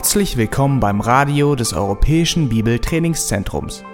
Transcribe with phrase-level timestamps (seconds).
[0.00, 3.84] Herzlich willkommen beim Radio des Europäischen Bibeltrainingszentrums.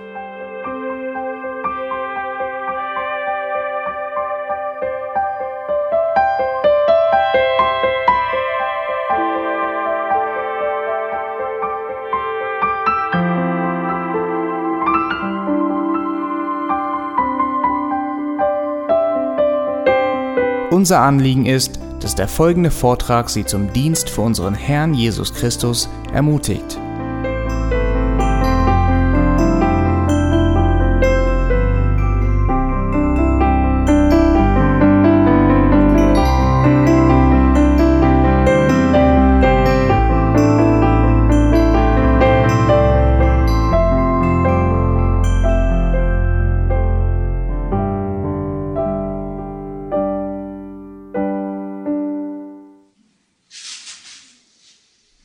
[20.71, 25.89] Unser Anliegen ist, dass der folgende Vortrag Sie zum Dienst für unseren Herrn Jesus Christus
[26.13, 26.79] ermutigt.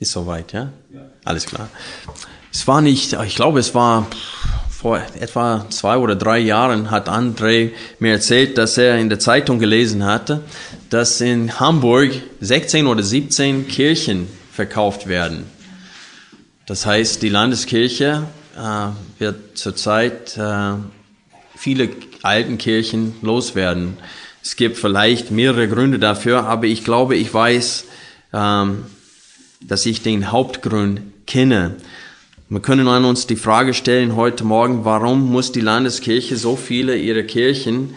[0.02, 0.72] Ist soweit, ja?
[0.92, 1.02] ja?
[1.24, 1.70] Alles klar.
[2.52, 4.08] Es war nicht, ich glaube, es war
[4.68, 9.60] vor etwa zwei oder drei Jahren hat André mir erzählt, dass er in der Zeitung
[9.60, 10.42] gelesen hatte,
[10.90, 15.46] dass in Hamburg 16 oder 17 Kirchen verkauft werden.
[16.66, 18.24] Das heißt, die Landeskirche
[18.58, 18.88] äh,
[19.20, 20.74] wird zurzeit äh,
[21.56, 21.90] viele
[22.24, 23.98] alten Kirchen loswerden.
[24.42, 27.86] Es gibt vielleicht mehrere Gründe dafür, aber ich glaube, ich weiß,
[28.34, 28.86] ähm,
[29.64, 31.78] dass ich den Hauptgrund kenne.
[32.50, 36.98] Wir können an uns die Frage stellen heute Morgen, warum muss die Landeskirche so viele
[36.98, 37.95] ihrer Kirchen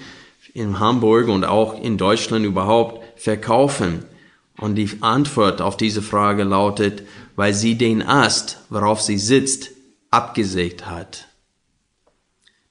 [0.52, 4.04] in Hamburg und auch in Deutschland überhaupt verkaufen?
[4.56, 7.02] Und die Antwort auf diese Frage lautet,
[7.34, 9.70] weil sie den Ast, worauf sie sitzt,
[10.10, 11.26] abgesägt hat.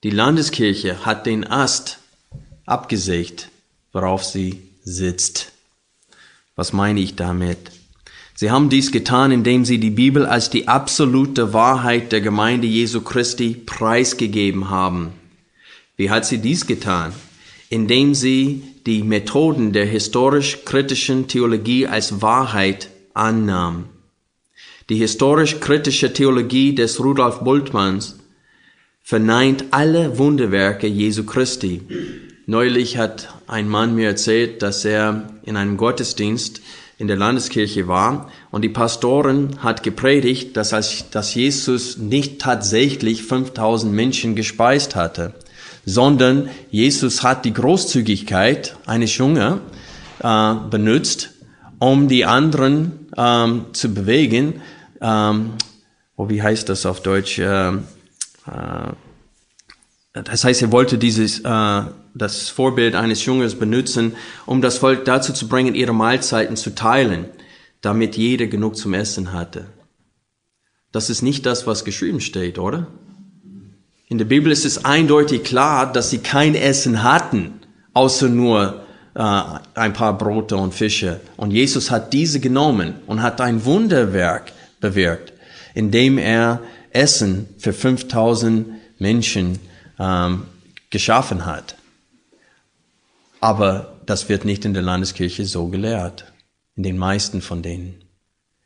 [0.03, 1.99] Die Landeskirche hat den Ast
[2.65, 3.49] abgesägt,
[3.91, 5.51] worauf sie sitzt.
[6.55, 7.71] Was meine ich damit?
[8.35, 13.01] Sie haben dies getan, indem sie die Bibel als die absolute Wahrheit der Gemeinde Jesu
[13.01, 15.11] Christi preisgegeben haben.
[15.95, 17.13] Wie hat sie dies getan?
[17.69, 23.85] Indem sie die Methoden der historisch-kritischen Theologie als Wahrheit annahm.
[24.89, 28.19] Die historisch-kritische Theologie des Rudolf Bultmanns
[29.01, 31.81] verneint alle Wunderwerke Jesu Christi.
[32.45, 36.61] Neulich hat ein Mann mir erzählt, dass er in einem Gottesdienst
[36.97, 40.71] in der Landeskirche war und die Pastorin hat gepredigt, dass,
[41.09, 45.33] dass Jesus nicht tatsächlich 5000 Menschen gespeist hatte,
[45.85, 49.59] sondern Jesus hat die Großzügigkeit eines Jungen
[50.19, 51.31] äh, benutzt,
[51.79, 54.61] um die anderen ähm, zu bewegen.
[55.01, 55.53] Ähm,
[56.15, 57.39] oh, wie heißt das auf Deutsch?
[57.39, 57.73] Äh, äh,
[60.13, 61.81] das heißt, er wollte dieses, äh,
[62.13, 64.13] das Vorbild eines Jungen benutzen,
[64.45, 67.25] um das Volk dazu zu bringen, ihre Mahlzeiten zu teilen,
[67.81, 69.65] damit jeder genug zum Essen hatte.
[70.91, 72.87] Das ist nicht das, was geschrieben steht, oder?
[74.07, 77.61] In der Bibel ist es eindeutig klar, dass sie kein Essen hatten,
[77.93, 78.83] außer nur
[79.15, 79.41] äh,
[79.73, 81.21] ein paar Brote und Fische.
[81.35, 85.33] Und Jesus hat diese genommen und hat ein Wunderwerk bewirkt,
[85.73, 86.59] indem er
[86.91, 88.67] Essen für 5000
[88.99, 89.57] Menschen
[89.99, 90.45] ähm,
[90.89, 91.75] geschaffen hat.
[93.39, 96.31] Aber das wird nicht in der Landeskirche so gelehrt,
[96.75, 98.03] in den meisten von denen.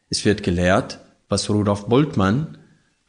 [0.10, 1.00] Es wird gelehrt,
[1.30, 2.58] was Rudolf Bultmann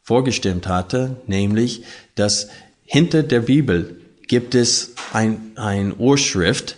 [0.01, 1.83] vorgestimmt hatte, nämlich,
[2.15, 2.47] dass
[2.83, 6.75] hinter der Bibel gibt es ein, ein Urschrift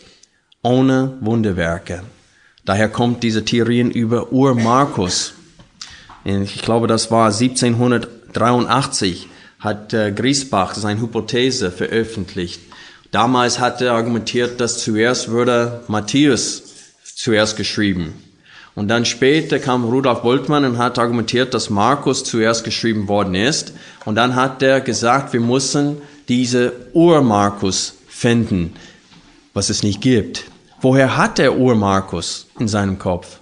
[0.61, 2.03] ohne Wunderwerke.
[2.65, 5.33] Daher kommt diese Theorien über Ur Markus.
[6.23, 9.27] Ich glaube, das war 1783
[9.61, 12.59] hat äh, Griesbach seine Hypothese veröffentlicht.
[13.11, 16.63] Damals hat er argumentiert, dass zuerst würde Matthäus
[17.03, 18.13] zuerst geschrieben.
[18.73, 23.73] Und dann später kam Rudolf Boltmann und hat argumentiert, dass Markus zuerst geschrieben worden ist.
[24.05, 25.97] Und dann hat er gesagt, wir müssen
[26.29, 28.73] diese Ur-Markus finden,
[29.53, 30.45] was es nicht gibt.
[30.79, 33.39] Woher hat der Ur-Markus in seinem Kopf?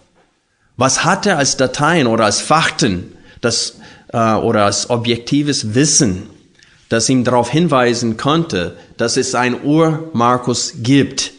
[0.75, 3.75] Was hat er als Dateien oder als Fakten, das
[4.09, 6.29] äh, oder als objektives Wissen,
[6.89, 11.33] das ihm darauf hinweisen konnte, dass es ein Ur-Markus gibt.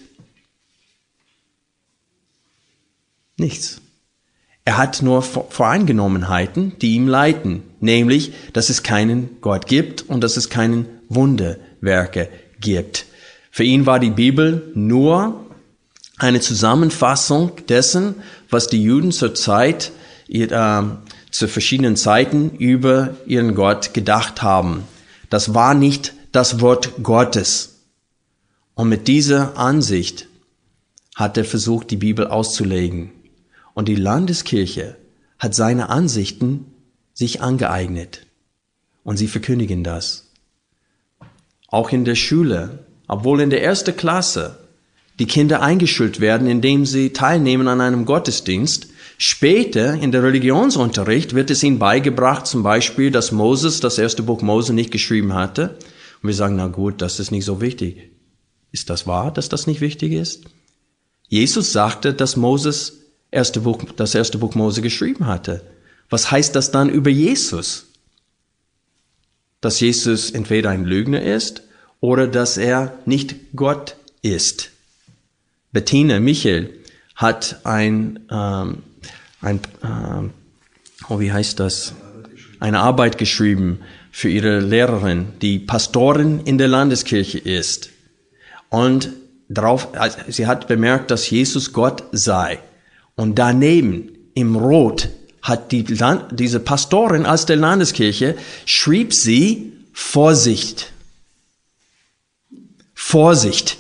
[3.37, 3.81] Nichts.
[4.65, 10.37] Er hat nur Voreingenommenheiten, die ihm leiten, nämlich, dass es keinen Gott gibt und dass
[10.37, 12.29] es keinen Wunderwerke
[12.61, 13.07] gibt.
[13.51, 15.47] Für ihn war die Bibel nur
[16.19, 18.17] eine Zusammenfassung dessen,
[18.51, 19.91] was die Juden zur Zeit
[20.29, 20.83] äh,
[21.31, 24.85] zu verschiedenen Zeiten über ihren Gott gedacht haben.
[25.29, 27.81] Das war nicht das Wort Gottes.
[28.75, 30.27] Und mit dieser Ansicht
[31.15, 33.13] hat er versucht, die Bibel auszulegen.
[33.75, 34.97] Und die Landeskirche
[35.39, 36.67] hat seine Ansichten
[37.15, 38.27] sich angeeignet.
[39.05, 40.29] Und sie verkündigen das.
[41.69, 44.59] Auch in der Schule, obwohl in der ersten Klasse
[45.19, 48.89] die Kinder eingeschult werden, indem sie teilnehmen an einem Gottesdienst,
[49.23, 54.41] Später in der Religionsunterricht wird es ihnen beigebracht, zum Beispiel, dass Moses das erste Buch
[54.41, 55.77] Mose nicht geschrieben hatte.
[56.23, 58.13] Und wir sagen, na gut, das ist nicht so wichtig.
[58.73, 60.45] Ist das wahr, dass das nicht wichtig ist?
[61.29, 62.95] Jesus sagte, dass Moses
[63.31, 65.65] erste Buch, das erste Buch Mose geschrieben hatte.
[66.09, 67.89] Was heißt das dann über Jesus?
[69.61, 71.63] Dass Jesus entweder ein Lügner ist
[72.01, 74.71] oder dass er nicht Gott ist.
[75.73, 76.71] Bettina Michel
[77.17, 78.79] hat ein ähm,
[79.41, 81.95] ein, äh, oh, wie heißt das?
[82.59, 87.91] Eine Arbeit geschrieben für ihre Lehrerin, die Pastorin in der Landeskirche ist.
[88.69, 89.11] Und
[89.49, 92.59] darauf, also sie hat bemerkt, dass Jesus Gott sei.
[93.17, 95.09] Und daneben im Rot
[95.43, 95.85] hat die,
[96.33, 100.93] diese Pastorin aus der Landeskirche schrieb sie Vorsicht.
[102.95, 103.79] Vorsicht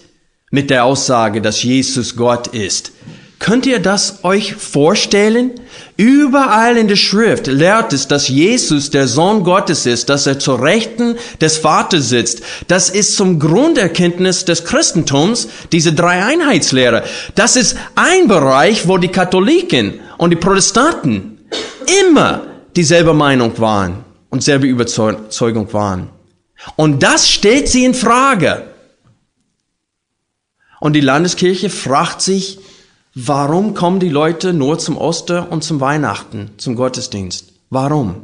[0.50, 2.92] mit der Aussage, dass Jesus Gott ist.
[3.40, 5.52] Könnt ihr das euch vorstellen?
[5.96, 10.62] Überall in der Schrift lehrt es, dass Jesus der Sohn Gottes ist, dass er zur
[10.62, 12.42] Rechten des Vaters sitzt.
[12.68, 17.02] Das ist zum Grunderkenntnis des Christentums, diese Dreieinheitslehre.
[17.34, 21.38] Das ist ein Bereich, wo die Katholiken und die Protestanten
[22.02, 22.42] immer
[22.76, 26.10] dieselbe Meinung waren und selbe Überzeugung waren.
[26.76, 28.64] Und das stellt sie in Frage.
[30.78, 32.58] Und die Landeskirche fragt sich,
[33.14, 37.52] Warum kommen die Leute nur zum Oster und zum Weihnachten, zum Gottesdienst?
[37.68, 38.22] Warum?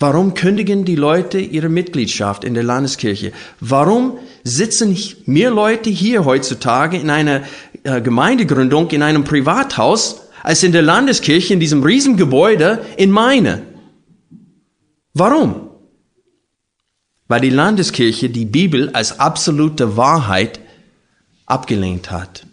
[0.00, 3.32] Warum kündigen die Leute ihre Mitgliedschaft in der Landeskirche?
[3.60, 7.42] Warum sitzen mehr Leute hier heutzutage in einer
[7.82, 13.62] äh, Gemeindegründung, in einem Privathaus, als in der Landeskirche, in diesem Riesengebäude in Meine?
[15.14, 15.70] Warum?
[17.26, 20.60] Weil die Landeskirche die Bibel als absolute Wahrheit
[21.48, 22.46] abgelehnt hat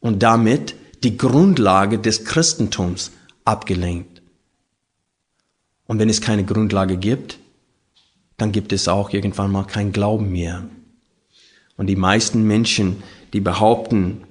[0.00, 0.74] und damit
[1.04, 3.12] die Grundlage des Christentums
[3.44, 4.22] abgelehnt.
[5.86, 7.38] Und wenn es keine Grundlage gibt,
[8.36, 10.64] dann gibt es auch irgendwann mal kein Glauben mehr.
[11.76, 13.02] Und die meisten Menschen,
[13.32, 14.22] die behaupten,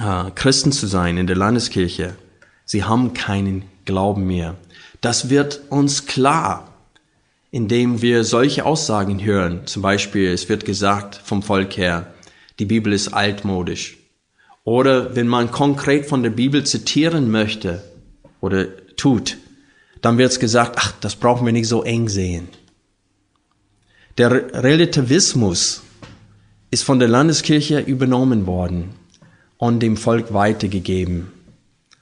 [0.00, 2.16] äh, Christen zu sein in der Landeskirche,
[2.64, 4.56] sie haben keinen Glauben mehr.
[5.00, 6.72] Das wird uns klar,
[7.50, 9.66] indem wir solche Aussagen hören.
[9.66, 12.12] Zum Beispiel, es wird gesagt vom Volk her,
[12.58, 13.98] die Bibel ist altmodisch.
[14.64, 17.84] Oder wenn man konkret von der Bibel zitieren möchte
[18.40, 18.66] oder
[18.96, 19.36] tut,
[20.02, 22.48] dann wird es gesagt, ach, das brauchen wir nicht so eng sehen.
[24.18, 24.30] Der
[24.62, 25.82] Relativismus
[26.70, 28.90] ist von der Landeskirche übernommen worden
[29.58, 31.32] und dem Volk weitergegeben.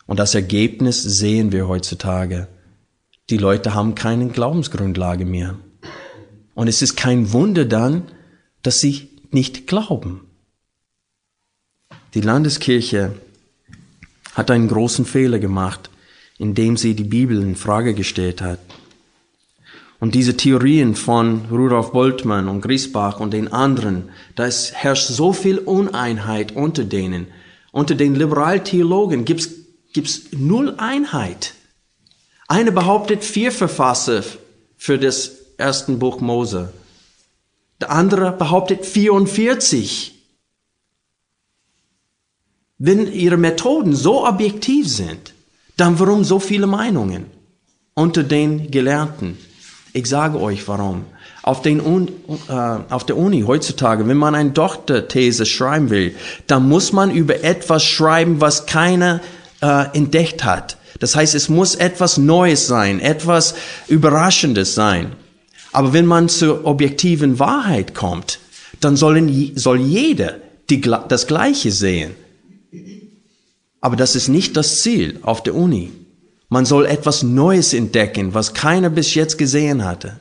[0.07, 2.49] Und das Ergebnis sehen wir heutzutage.
[3.31, 5.57] Die Leute haben keine Glaubensgrundlage mehr.
[6.55, 8.03] Und es ist kein Wunder dann,
[8.63, 10.21] dass sie nicht glauben.
[12.15, 13.13] Die Landeskirche
[14.35, 15.91] hat einen großen Fehler gemacht,
[16.39, 18.61] indem sie die Bibel in Frage gestellt hat.
[20.01, 25.59] Und diese Theorien von Rudolf Boltmann und Griesbach und den anderen, da herrscht so viel
[25.59, 27.27] Uneinheit unter denen.
[27.73, 29.51] Unter den Liberaltheologen gibt's
[29.95, 31.55] gibt's null Einheit.
[32.47, 34.23] Eine behauptet vier Verfasser
[34.77, 36.73] für das ersten Buch Mose.
[37.81, 40.14] Der andere behauptet 44.
[42.79, 45.33] Wenn Ihre Methoden so objektiv sind,
[45.77, 47.27] dann warum so viele Meinungen
[47.95, 49.39] unter den Gelernten?
[49.93, 51.05] Ich sage euch warum.
[51.43, 56.17] Auf, den äh, auf der Uni heutzutage, wenn man eine Doktorthese schreiben will,
[56.47, 59.21] dann muss man über etwas schreiben, was keiner
[59.61, 60.79] äh, entdeckt hat.
[60.99, 63.55] Das heißt, es muss etwas Neues sein, etwas
[63.89, 65.13] Überraschendes sein.
[65.71, 68.39] Aber wenn man zur objektiven Wahrheit kommt,
[68.81, 70.37] dann sollen, soll jeder
[70.71, 72.17] die, das Gleiche sehen.
[73.85, 75.93] Aber das ist nicht das Ziel auf der Uni.
[76.49, 80.21] Man soll etwas Neues entdecken, was keiner bis jetzt gesehen hatte.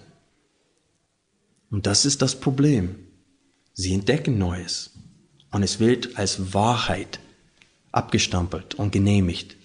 [1.72, 2.96] Und das ist das Problem.
[3.74, 4.92] Sie entdecken Neues.
[5.52, 7.22] Und es wird als Wahrheit
[7.94, 9.56] abgestampelt und genehmigt.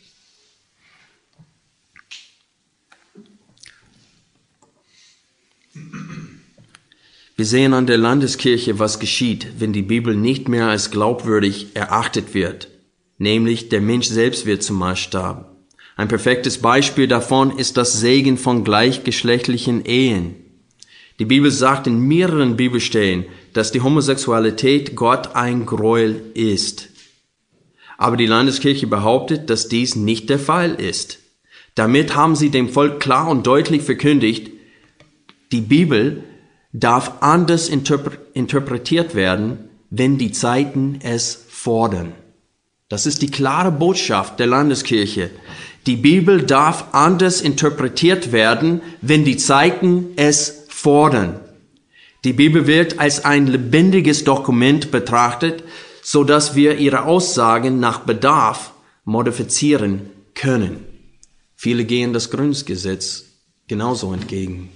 [7.34, 12.32] Wir sehen an der Landeskirche, was geschieht, wenn die Bibel nicht mehr als glaubwürdig erachtet
[12.32, 12.68] wird
[13.18, 15.54] nämlich der Mensch selbst wird zum Maßstab.
[15.96, 20.36] Ein perfektes Beispiel davon ist das Segen von gleichgeschlechtlichen Ehen.
[21.18, 26.90] Die Bibel sagt in mehreren Bibelstellen, dass die Homosexualität Gott ein Gräuel ist.
[27.96, 31.18] Aber die Landeskirche behauptet, dass dies nicht der Fall ist.
[31.74, 34.52] Damit haben sie dem Volk klar und deutlich verkündigt,
[35.50, 36.22] die Bibel
[36.72, 42.12] darf anders interpre interpretiert werden, wenn die Zeiten es fordern.
[42.88, 45.30] Das ist die klare Botschaft der Landeskirche.
[45.86, 51.40] Die Bibel darf anders interpretiert werden, wenn die Zeiten es fordern.
[52.24, 55.62] Die Bibel wird als ein lebendiges Dokument betrachtet,
[56.02, 58.72] so dass wir ihre Aussagen nach Bedarf
[59.04, 60.84] modifizieren können.
[61.54, 63.24] Viele gehen das Grundgesetz
[63.66, 64.70] genauso entgegen.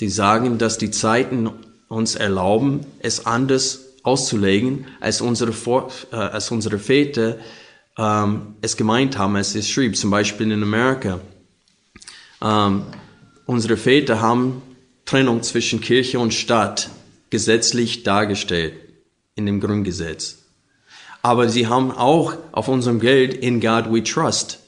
[0.00, 1.50] Die sagen, dass die Zeiten
[1.88, 7.38] uns erlauben, es anders auszulegen, als unsere, Vor äh, als unsere Väter
[7.96, 11.20] ähm, es gemeint haben, als es schrieb, zum Beispiel in Amerika.
[12.40, 12.84] Ähm,
[13.46, 14.62] unsere Väter haben
[15.04, 16.90] Trennung zwischen Kirche und Stadt
[17.30, 18.74] gesetzlich dargestellt
[19.34, 20.38] in dem Grundgesetz.
[21.22, 24.58] Aber sie haben auch auf unserem Geld in God we trust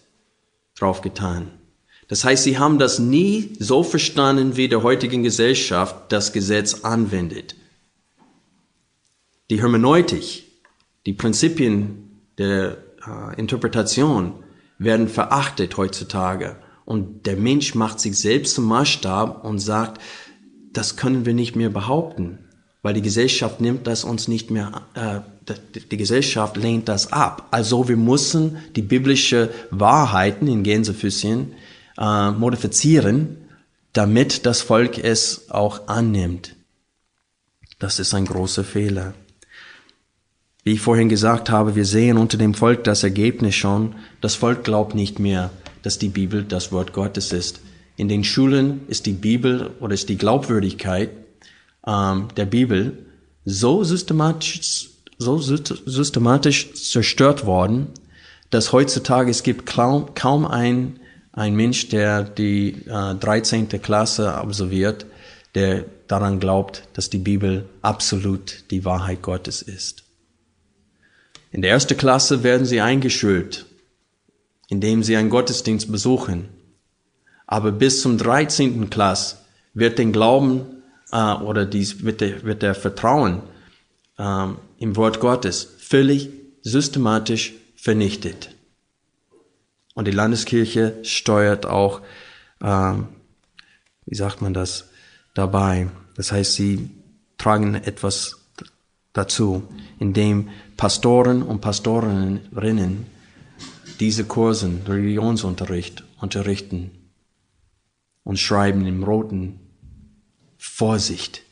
[0.78, 1.50] draufgetan.
[2.08, 7.56] Das heißt, sie haben das nie so verstanden, wie der heutigen Gesellschaft das Gesetz anwendet.
[9.50, 10.44] Die Hermeneutik,
[11.06, 14.34] die Prinzipien der äh, Interpretation
[14.78, 16.56] werden verachtet heutzutage.
[16.84, 20.00] Und der Mensch macht sich selbst zum Maßstab und sagt,
[20.72, 22.38] das können wir nicht mehr behaupten,
[22.82, 25.20] weil die Gesellschaft nimmt das uns nicht mehr, äh,
[25.90, 27.48] die Gesellschaft lehnt das ab.
[27.50, 31.52] Also wir müssen die biblische Wahrheiten in Gänsefüßchen
[31.98, 33.36] äh, modifizieren,
[33.92, 36.56] damit das Volk es auch annimmt.
[37.78, 39.14] Das ist ein großer Fehler.
[40.64, 43.94] Wie ich vorhin gesagt habe, wir sehen unter dem Volk das Ergebnis schon.
[44.22, 45.50] Das Volk glaubt nicht mehr,
[45.82, 47.60] dass die Bibel das Wort Gottes ist.
[47.96, 51.10] In den Schulen ist die Bibel oder ist die Glaubwürdigkeit
[51.86, 53.06] ähm, der Bibel
[53.44, 57.88] so systematisch, so systematisch zerstört worden,
[58.48, 60.98] dass heutzutage es gibt kaum, kaum ein,
[61.32, 63.68] ein Mensch, der die äh, 13.
[63.82, 65.04] Klasse absolviert,
[65.54, 70.03] der daran glaubt, dass die Bibel absolut die Wahrheit Gottes ist.
[71.54, 73.66] In der ersten Klasse werden sie eingeschult,
[74.68, 76.48] indem sie einen Gottesdienst besuchen.
[77.46, 78.90] Aber bis zum 13.
[78.90, 79.36] Klasse
[79.72, 80.82] wird den Glauben
[81.12, 83.42] äh, oder dies, wird, der, wird der Vertrauen
[84.18, 84.46] äh,
[84.78, 86.28] im Wort Gottes völlig
[86.62, 88.50] systematisch vernichtet.
[89.94, 92.00] Und die Landeskirche steuert auch,
[92.60, 92.94] äh,
[94.06, 94.88] wie sagt man das,
[95.34, 95.88] dabei.
[96.16, 96.90] Das heißt, sie
[97.38, 98.40] tragen etwas
[99.12, 99.62] dazu,
[100.00, 103.06] indem Pastoren und Pastorinnen
[104.00, 106.90] diese Kursen, Religionsunterricht unterrichten
[108.24, 109.60] und schreiben im Roten
[110.58, 111.42] Vorsicht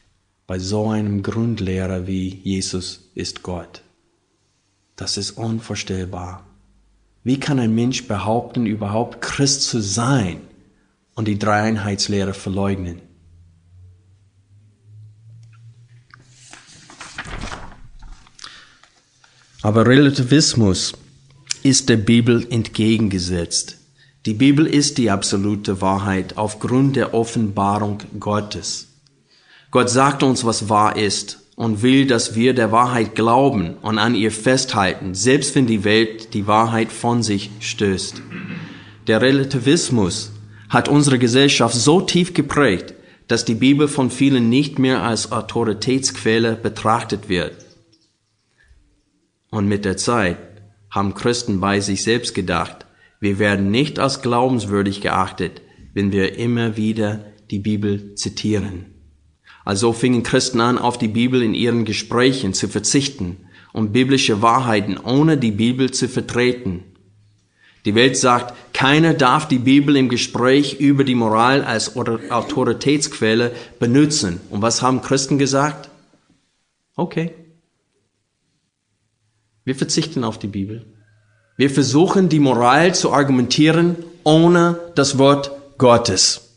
[0.46, 3.82] bei so einem Grundlehrer wie Jesus ist Gott.
[4.96, 6.44] Das ist unvorstellbar.
[7.22, 10.40] Wie kann ein Mensch behaupten, überhaupt Christ zu sein
[11.14, 13.00] und die Dreieinheitslehre verleugnen?
[19.62, 20.94] Aber Relativismus
[21.62, 23.78] ist der Bibel entgegengesetzt.
[24.26, 28.88] Die Bibel ist die absolute Wahrheit aufgrund der Offenbarung Gottes.
[29.70, 34.16] Gott sagt uns, was wahr ist und will, dass wir der Wahrheit glauben und an
[34.16, 38.20] ihr festhalten, selbst wenn die Welt die Wahrheit von sich stößt.
[39.06, 40.32] Der Relativismus
[40.70, 42.94] hat unsere Gesellschaft so tief geprägt,
[43.28, 47.54] dass die Bibel von vielen nicht mehr als Autoritätsquelle betrachtet wird.
[49.52, 50.38] Und mit der Zeit
[50.90, 52.86] haben Christen bei sich selbst gedacht,
[53.20, 55.60] wir werden nicht als glaubenswürdig geachtet,
[55.92, 58.86] wenn wir immer wieder die Bibel zitieren.
[59.62, 63.36] Also fingen Christen an, auf die Bibel in ihren Gesprächen zu verzichten
[63.74, 66.84] und biblische Wahrheiten ohne die Bibel zu vertreten.
[67.84, 74.40] Die Welt sagt, keiner darf die Bibel im Gespräch über die Moral als Autoritätsquelle benutzen.
[74.48, 75.90] Und was haben Christen gesagt?
[76.96, 77.32] Okay,
[79.64, 80.86] wir verzichten auf die Bibel.
[81.56, 86.56] Wir versuchen, die Moral zu argumentieren ohne das Wort Gottes.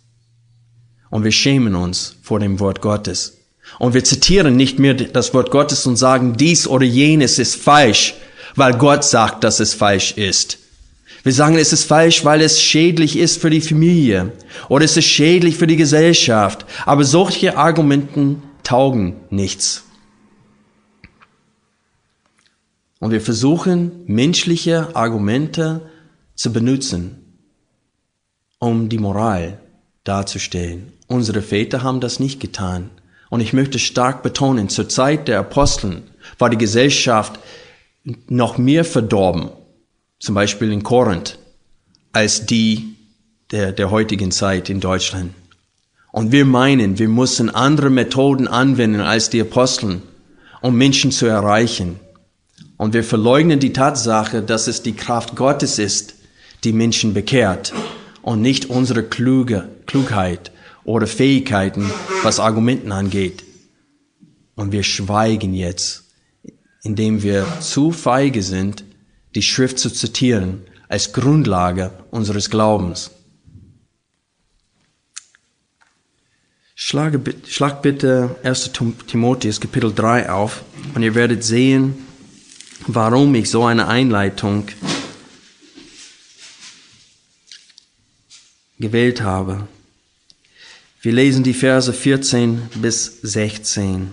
[1.10, 3.38] Und wir schämen uns vor dem Wort Gottes.
[3.80, 8.16] Und wir zitieren nicht mehr das Wort Gottes und sagen, dies oder jenes ist falsch,
[8.56, 10.60] weil Gott sagt, dass es falsch ist.
[11.24, 14.32] Wir sagen, es ist falsch, weil es schädlich ist für die Familie
[14.70, 16.66] oder es ist schädlich für die Gesellschaft.
[16.86, 19.85] Aber solche Argumenten taugen nichts.
[23.00, 25.82] Und wir versuchen, menschliche Argumente
[26.36, 27.18] zu benutzen,
[28.60, 29.60] um die Moral
[30.04, 30.94] darzustellen.
[31.08, 32.90] Unsere Väter haben das nicht getan.
[33.30, 36.04] Und ich möchte stark betonen, zur Zeit der Aposteln
[36.38, 37.40] war die Gesellschaft
[38.28, 39.50] noch mehr verdorben,
[40.20, 41.38] zum Beispiel in Korinth,
[42.14, 42.96] als die
[43.52, 45.34] der, der heutigen Zeit in Deutschland.
[46.12, 50.02] Und wir meinen, wir müssen andere Methoden anwenden als die Aposteln,
[50.62, 52.00] um Menschen zu erreichen.
[52.78, 56.16] Und wir verleugnen die Tatsache, dass es die Kraft Gottes ist,
[56.64, 57.74] die Menschen bekehrt
[58.22, 60.52] und nicht unsere kluge, Klugheit
[60.84, 61.90] oder Fähigkeiten,
[62.24, 63.44] was Argumenten angeht.
[64.56, 66.06] Und wir schweigen jetzt,
[66.84, 68.84] indem wir zu feige sind,
[69.36, 73.12] die Schrift zu zitieren als Grundlage unseres Glaubens.
[76.74, 78.72] Schlage, schlag bitte 1.
[79.08, 80.64] Timotheus Kapitel 3 auf
[80.94, 82.05] und ihr werdet sehen,
[82.88, 84.68] warum ich so eine Einleitung
[88.80, 89.68] gewählt habe.
[91.02, 94.10] Wir lesen die Verse 14 bis 16.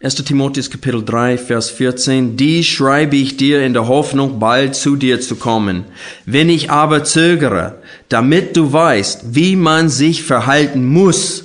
[0.00, 0.14] 1.
[0.14, 2.36] Timotheus Kapitel 3, Vers 14.
[2.36, 5.86] Die schreibe ich dir in der Hoffnung, bald zu dir zu kommen.
[6.24, 11.44] Wenn ich aber zögere, damit du weißt, wie man sich verhalten muss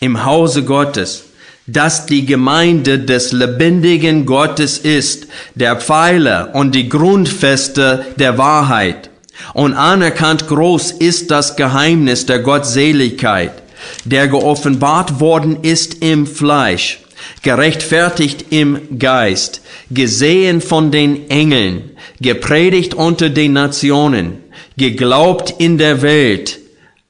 [0.00, 1.24] im Hause Gottes,
[1.66, 9.10] dass die Gemeinde des lebendigen Gottes ist, der Pfeiler und die Grundfeste der Wahrheit.
[9.54, 13.62] Und anerkannt groß ist das Geheimnis der Gottseligkeit,
[14.04, 17.00] der geoffenbart worden ist im Fleisch,
[17.42, 21.90] gerechtfertigt im Geist, gesehen von den Engeln,
[22.20, 24.38] gepredigt unter den Nationen,
[24.76, 26.60] geglaubt in der Welt,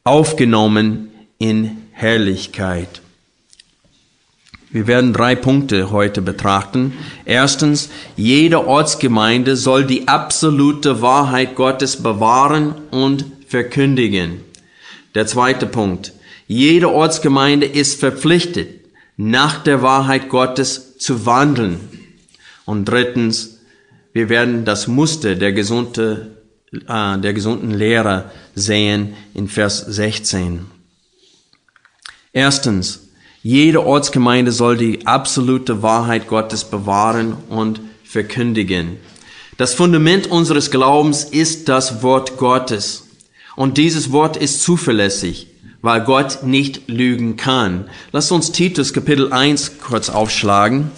[0.04, 3.03] aufgenommen in Herrlichkeit.
[4.74, 6.94] Wir werden drei Punkte heute betrachten.
[7.24, 14.40] Erstens, jede Ortsgemeinde soll die absolute Wahrheit Gottes bewahren und verkündigen.
[15.14, 16.12] Der zweite Punkt,
[16.48, 18.68] jede Ortsgemeinde ist verpflichtet,
[19.16, 21.78] nach der Wahrheit Gottes zu wandeln.
[22.64, 23.60] Und drittens,
[24.12, 26.38] wir werden das Muster der, gesunde,
[26.72, 30.66] äh, der gesunden Lehre sehen in Vers 16.
[32.32, 33.03] Erstens,
[33.44, 38.96] jede Ortsgemeinde soll die absolute Wahrheit Gottes bewahren und verkündigen.
[39.58, 43.06] Das Fundament unseres Glaubens ist das Wort Gottes.
[43.54, 45.48] Und dieses Wort ist zuverlässig,
[45.82, 47.84] weil Gott nicht lügen kann.
[48.12, 50.90] Lass uns Titus Kapitel 1 kurz aufschlagen.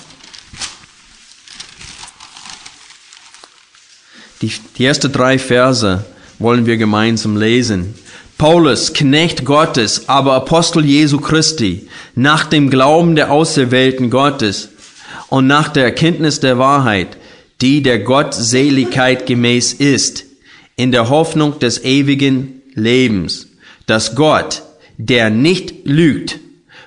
[4.41, 6.05] Die, die ersten drei Verse
[6.39, 7.97] wollen wir gemeinsam lesen.
[8.38, 14.68] Paulus, Knecht Gottes, aber Apostel Jesu Christi, nach dem Glauben der Auserwählten Gottes
[15.31, 17.16] und nach der Erkenntnis der Wahrheit,
[17.62, 20.27] die der Gottseligkeit gemäß ist,
[20.77, 23.49] in der Hoffnung des ewigen Lebens,
[23.87, 24.64] dass Gott,
[24.99, 26.38] der nicht lügt,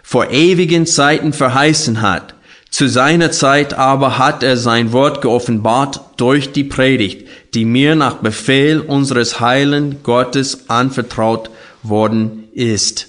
[0.04, 2.36] vor ewigen Zeiten verheißen hat,
[2.70, 8.16] zu seiner Zeit aber hat er sein Wort geoffenbart durch die Predigt, die mir nach
[8.16, 11.50] Befehl unseres heilen Gottes anvertraut
[11.84, 13.08] worden ist.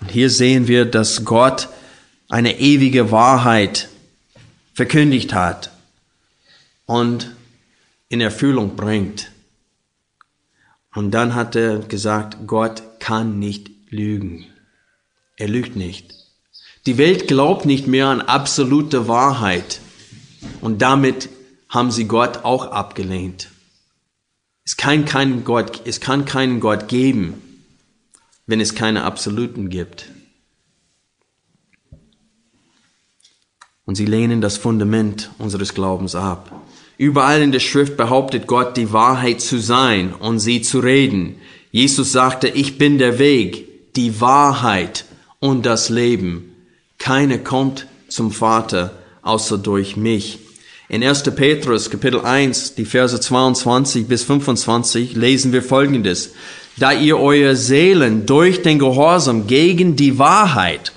[0.00, 1.68] Und hier sehen wir, dass Gott
[2.28, 3.88] eine ewige Wahrheit
[4.74, 5.70] verkündigt hat
[6.86, 7.32] und
[8.08, 9.30] in Erfüllung bringt.
[10.94, 14.46] Und dann hat er gesagt, Gott kann nicht lügen.
[15.36, 16.14] Er lügt nicht.
[16.86, 19.80] Die Welt glaubt nicht mehr an absolute Wahrheit
[20.60, 21.28] und damit
[21.76, 23.50] haben sie Gott auch abgelehnt.
[24.64, 27.34] Es kann keinen Gott, es kann keinen Gott geben,
[28.46, 30.10] wenn es keine Absoluten gibt.
[33.84, 36.50] Und sie lehnen das Fundament unseres Glaubens ab.
[36.96, 41.36] Überall in der Schrift behauptet Gott, die Wahrheit zu sein und sie zu reden.
[41.72, 45.04] Jesus sagte, ich bin der Weg, die Wahrheit
[45.40, 46.54] und das Leben.
[46.96, 50.45] Keiner kommt zum Vater außer durch mich.
[50.88, 51.24] In 1.
[51.34, 56.34] Petrus Kapitel 1, die Verse 22 bis 25 lesen wir Folgendes.
[56.76, 60.92] Da ihr eure Seelen durch den Gehorsam gegen die Wahrheit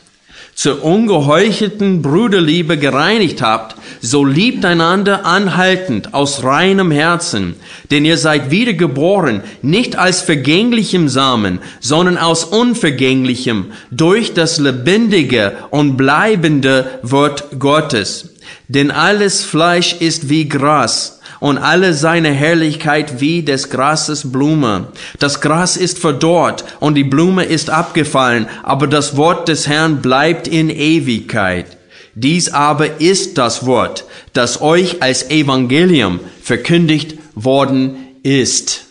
[0.53, 7.55] zur ungeheuchelten Bruderliebe gereinigt habt, so liebt einander anhaltend aus reinem Herzen,
[7.89, 15.97] denn ihr seid wiedergeboren, nicht als vergänglichem Samen, sondern aus unvergänglichem, durch das lebendige und
[15.97, 18.28] bleibende Wort Gottes.
[18.69, 24.87] Denn alles Fleisch ist wie Gras, und alle seine Herrlichkeit wie des Grases Blume.
[25.19, 30.47] Das Gras ist verdorrt und die Blume ist abgefallen, aber das Wort des Herrn bleibt
[30.47, 31.77] in Ewigkeit.
[32.15, 34.03] Dies aber ist das Wort,
[34.33, 38.85] das euch als Evangelium verkündigt worden ist.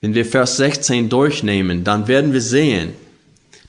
[0.00, 2.92] Wenn wir Vers 16 durchnehmen, dann werden wir sehen,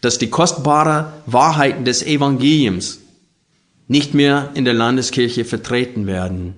[0.01, 2.99] dass die kostbaren Wahrheiten des Evangeliums
[3.87, 6.55] nicht mehr in der Landeskirche vertreten werden,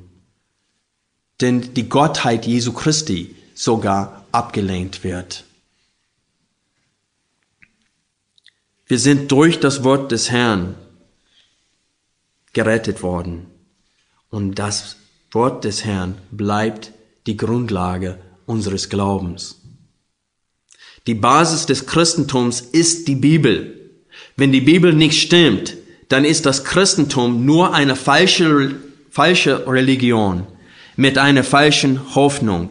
[1.42, 5.44] denn die Gottheit Jesu Christi sogar abgelehnt wird.
[8.88, 10.76] Wir sind durch das Wort des Herrn
[12.54, 13.48] gerettet worden.
[14.30, 14.96] Und das
[15.32, 16.92] Wort des Herrn bleibt
[17.28, 19.62] die Grundlage unseres Glaubens.
[21.06, 23.92] Die Basis des Christentums ist die Bibel.
[24.36, 25.78] Wenn die Bibel nicht stimmt,
[26.10, 28.76] dann ist das Christentum nur eine falsche,
[29.10, 30.48] falsche Religion
[30.96, 32.70] mit einer falschen Hoffnung.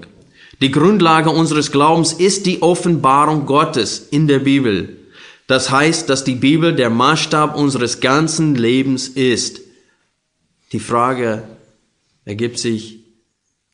[0.60, 4.96] Die Grundlage unseres Glaubens ist die Offenbarung Gottes in der Bibel.
[5.46, 9.60] Das heißt, dass die Bibel der Maßstab unseres ganzen Lebens ist.
[10.72, 11.44] Die Frage
[12.24, 13.04] ergibt sich,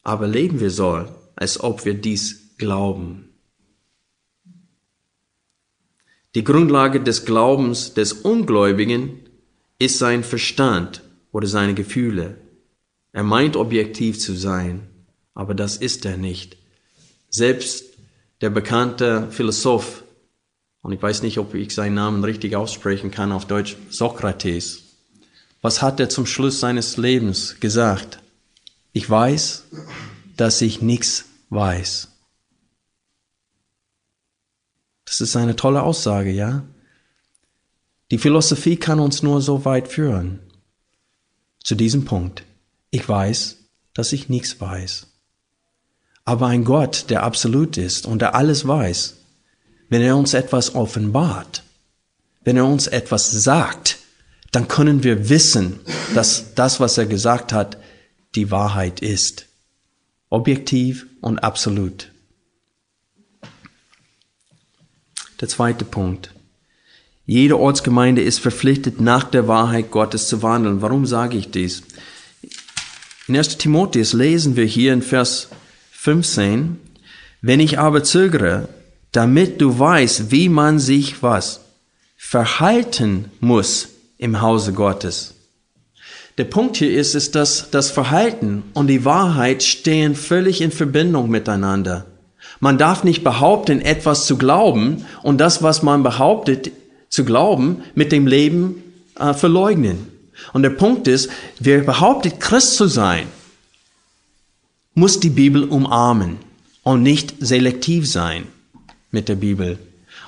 [0.02, 3.28] aber leben wir so, als ob wir dies glauben.
[6.34, 9.21] Die Grundlage des Glaubens des Ungläubigen
[9.84, 12.36] ist sein Verstand oder seine Gefühle.
[13.12, 14.88] Er meint objektiv zu sein,
[15.34, 16.56] aber das ist er nicht.
[17.28, 17.84] Selbst
[18.40, 20.04] der bekannte Philosoph,
[20.82, 24.82] und ich weiß nicht, ob ich seinen Namen richtig aussprechen kann auf Deutsch, Sokrates,
[25.60, 28.20] was hat er zum Schluss seines Lebens gesagt?
[28.92, 29.64] Ich weiß,
[30.36, 32.08] dass ich nichts weiß.
[35.04, 36.64] Das ist eine tolle Aussage, ja?
[38.12, 40.38] Die Philosophie kann uns nur so weit führen.
[41.64, 42.44] Zu diesem Punkt.
[42.90, 43.56] Ich weiß,
[43.94, 45.06] dass ich nichts weiß.
[46.26, 49.16] Aber ein Gott, der absolut ist und der alles weiß,
[49.88, 51.62] wenn er uns etwas offenbart,
[52.44, 53.96] wenn er uns etwas sagt,
[54.50, 55.80] dann können wir wissen,
[56.14, 57.78] dass das, was er gesagt hat,
[58.34, 59.46] die Wahrheit ist.
[60.28, 62.12] Objektiv und absolut.
[65.40, 66.34] Der zweite Punkt.
[67.24, 70.82] Jede Ortsgemeinde ist verpflichtet, nach der Wahrheit Gottes zu wandeln.
[70.82, 71.82] Warum sage ich dies?
[73.28, 73.58] In 1.
[73.58, 75.48] Timotheus lesen wir hier in Vers
[75.92, 76.78] 15,
[77.40, 78.68] wenn ich aber zögere,
[79.12, 81.60] damit du weißt, wie man sich was
[82.16, 85.34] verhalten muss im Hause Gottes.
[86.38, 91.28] Der Punkt hier ist, ist, dass das Verhalten und die Wahrheit stehen völlig in Verbindung
[91.30, 92.06] miteinander.
[92.58, 96.72] Man darf nicht behaupten, etwas zu glauben und das, was man behauptet
[97.12, 98.82] zu glauben, mit dem Leben
[99.18, 100.08] äh, verleugnen.
[100.54, 101.28] Und der Punkt ist,
[101.60, 103.26] wer behauptet, Christ zu sein,
[104.94, 106.38] muss die Bibel umarmen
[106.82, 108.44] und nicht selektiv sein
[109.10, 109.78] mit der Bibel.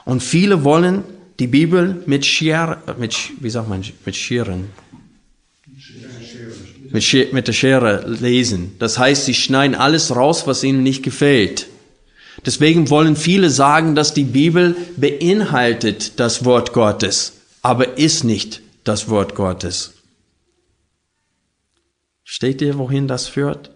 [0.04, 1.04] Und viele wollen
[1.38, 4.68] die Bibel mit Scher, mit, wie sagt man, mit Scheren,
[6.90, 8.72] mit, mit der Schere lesen.
[8.78, 11.66] Das heißt, sie schneiden alles raus, was ihnen nicht gefällt.
[12.44, 19.08] Deswegen wollen viele sagen, dass die Bibel beinhaltet das Wort Gottes, aber ist nicht das
[19.08, 19.94] Wort Gottes.
[22.24, 23.70] Steht ihr, wohin das führt?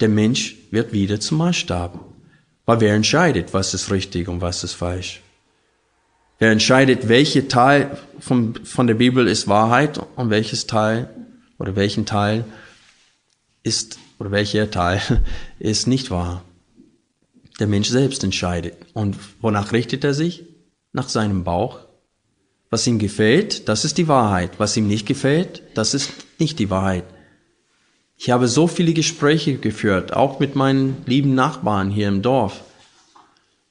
[0.00, 2.00] Der Mensch wird wieder zum Maßstab.
[2.64, 5.20] Weil wer entscheidet, was ist richtig und was ist falsch?
[6.38, 11.08] Wer entscheidet, welcher Teil von, von der Bibel ist Wahrheit und welches Teil
[11.58, 12.44] oder welchen Teil
[13.62, 15.00] ist oder welcher Teil
[15.58, 16.42] ist nicht wahr?
[17.62, 18.74] Der Mensch selbst entscheidet.
[18.92, 20.42] Und wonach richtet er sich?
[20.92, 21.78] Nach seinem Bauch.
[22.70, 24.58] Was ihm gefällt, das ist die Wahrheit.
[24.58, 27.04] Was ihm nicht gefällt, das ist nicht die Wahrheit.
[28.16, 32.64] Ich habe so viele Gespräche geführt, auch mit meinen lieben Nachbarn hier im Dorf.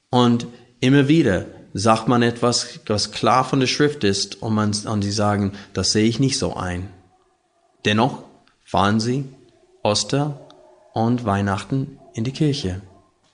[0.08, 0.46] Und
[0.80, 5.12] immer wieder sagt man etwas, was klar von der Schrift ist, und, man, und sie
[5.12, 6.88] sagen, das sehe ich nicht so ein.
[7.84, 8.22] Dennoch
[8.64, 9.26] fahren sie
[9.82, 10.48] Oster
[10.94, 12.80] und Weihnachten in die Kirche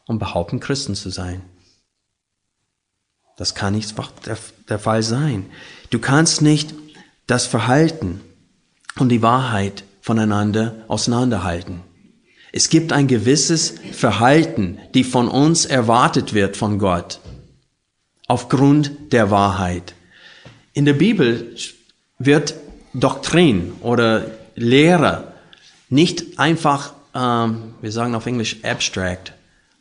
[0.09, 1.43] und behaupten, Christen zu sein.
[3.37, 3.95] Das kann nicht
[4.69, 5.47] der, Fall sein.
[5.91, 6.75] Du kannst nicht
[7.29, 8.21] das Verhalten
[8.99, 11.83] und die Wahrheit voneinander auseinanderhalten.
[12.51, 17.21] Es gibt ein gewisses Verhalten, die von uns erwartet wird von Gott,
[18.27, 19.95] aufgrund der Wahrheit.
[20.73, 21.55] In der Bibel
[22.19, 22.55] wird
[22.95, 25.35] Doktrin oder Lehre
[25.91, 29.35] nicht einfach, ähm, wir sagen auf Englisch abstract,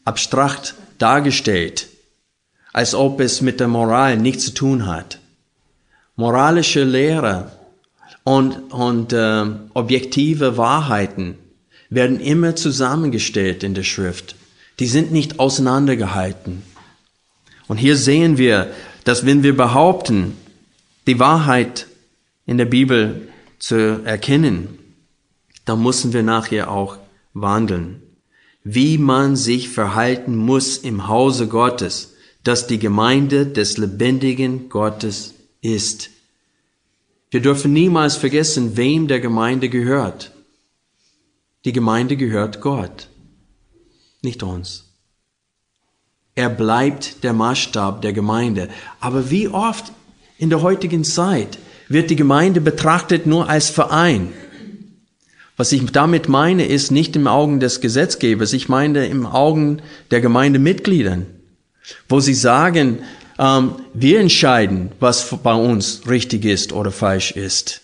[0.07, 1.87] abstrakt dargestellt,
[2.71, 5.19] als ob es mit der Moral nichts zu tun hat.
[6.15, 7.51] Moralische Lehre
[8.23, 11.37] und, und äh, objektive Wahrheiten
[11.89, 14.35] werden immer zusammengestellt in der Schrift.
[14.79, 16.63] Die sind nicht auseinandergehalten.
[17.67, 18.71] Und hier sehen wir,
[19.03, 20.37] dass wenn wir behaupten,
[21.05, 21.87] die Wahrheit
[22.45, 23.27] in der Bibel
[23.59, 24.79] zu erkennen,
[25.65, 26.97] dann müssen wir nachher auch
[27.33, 28.01] wandeln.
[28.69, 36.09] Wie man sich verhalten muss im Hause Gottes, dass die Gemeinde des lebendigen Gottes ist.
[37.31, 40.31] Wir dürfen niemals vergessen, wem der Gemeinde gehört.
[41.63, 43.07] Die Gemeinde gehört Gott,
[44.21, 44.85] nicht uns.
[46.35, 48.69] Er bleibt der Maßstab der Gemeinde.
[48.99, 49.93] Aber wie oft
[50.39, 51.57] In der heutigen Zeit
[51.89, 54.33] wird die Gemeinde betrachtet nur als Verein.
[55.57, 60.21] Was ich damit meine, ist nicht im Augen des Gesetzgebers, ich meine im Augen der
[60.21, 61.25] Gemeindemitgliedern,
[62.07, 62.99] wo sie sagen,
[63.39, 67.81] ähm, wir entscheiden, was bei uns richtig ist oder falsch ist.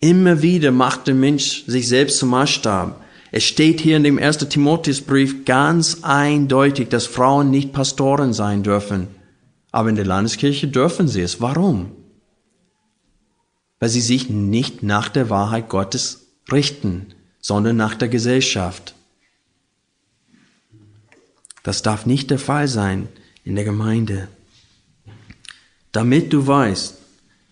[0.00, 3.02] Immer wieder macht der Mensch sich selbst zum Maßstab.
[3.30, 9.08] Es steht hier in dem ersten Timotheusbrief ganz eindeutig, dass Frauen nicht Pastoren sein dürfen.
[9.72, 11.40] Aber in der Landeskirche dürfen sie es.
[11.40, 11.90] Warum?
[13.78, 18.94] Weil sie sich nicht nach der Wahrheit Gottes richten, sondern nach der Gesellschaft.
[21.62, 23.08] Das darf nicht der Fall sein
[23.44, 24.28] in der Gemeinde.
[25.92, 26.96] Damit du weißt,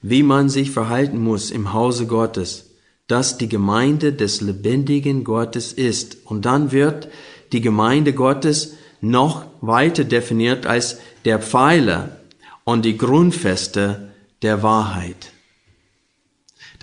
[0.03, 2.71] wie man sich verhalten muss im Hause Gottes,
[3.07, 6.19] dass die Gemeinde des lebendigen Gottes ist.
[6.25, 7.09] Und dann wird
[7.53, 12.21] die Gemeinde Gottes noch weiter definiert als der Pfeiler
[12.65, 15.34] und die Grundfeste der Wahrheit.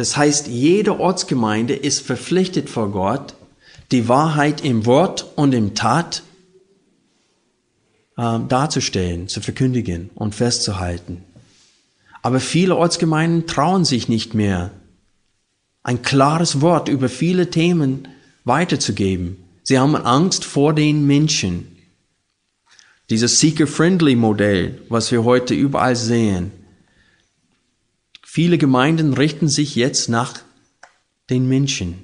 [0.01, 3.35] Das heißt, jede Ortsgemeinde ist verpflichtet vor Gott,
[3.91, 6.23] die Wahrheit im Wort und im Tat
[8.17, 11.23] äh, darzustellen, zu verkündigen und festzuhalten.
[12.23, 14.71] Aber viele Ortsgemeinden trauen sich nicht mehr,
[15.83, 18.07] ein klares Wort über viele Themen
[18.43, 19.37] weiterzugeben.
[19.61, 21.77] Sie haben Angst vor den Menschen.
[23.11, 26.51] Dieses Seeker-Friendly-Modell, was wir heute überall sehen.
[28.33, 30.35] Viele Gemeinden richten sich jetzt nach
[31.29, 31.95] den Menschen.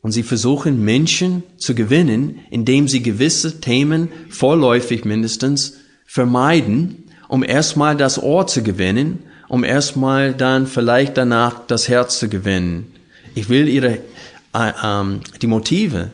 [0.00, 7.96] Und sie versuchen Menschen zu gewinnen, indem sie gewisse Themen vorläufig mindestens vermeiden, um erstmal
[7.96, 12.92] das Ohr zu gewinnen, um erstmal dann vielleicht danach das Herz zu gewinnen.
[13.34, 13.98] Ich will ihre,
[14.54, 16.12] äh, ähm, die Motive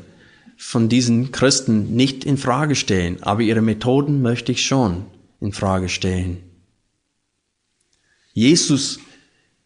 [0.57, 5.05] von diesen Christen nicht in Frage stellen, aber ihre Methoden möchte ich schon
[5.39, 6.39] in Frage stellen.
[8.33, 9.01] Jesus,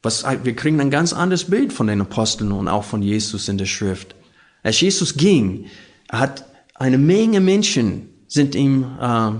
[0.02, 3.58] was, wir kriegen ein ganz anderes Bild von den Aposteln und auch von Jesus in
[3.58, 4.14] der Schrift.
[4.62, 5.66] Als Jesus ging,
[6.10, 9.30] hat eine Menge Menschen sind ihm äh,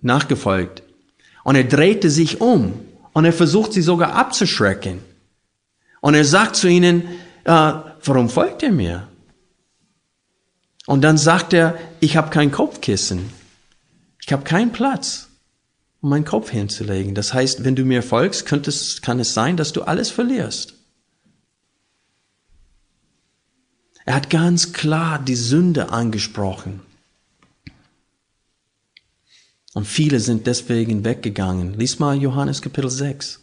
[0.00, 0.82] nachgefolgt.
[1.44, 2.74] Und er drehte sich um
[3.12, 5.00] und er versucht sie sogar abzuschrecken.
[6.00, 7.02] Und er sagt zu ihnen,
[7.44, 7.72] äh,
[8.04, 9.08] warum folgt ihr mir?
[10.86, 13.30] Und dann sagt er, ich habe kein Kopfkissen.
[14.24, 15.28] Ich habe keinen Platz,
[16.02, 17.14] um meinen Kopf hinzulegen.
[17.14, 20.74] Das heißt, wenn du mir folgst, könntest, kann es sein, dass du alles verlierst.
[24.04, 26.80] Er hat ganz klar die Sünde angesprochen.
[29.74, 31.78] Und viele sind deswegen weggegangen.
[31.78, 33.40] Lies mal Johannes Kapitel 6.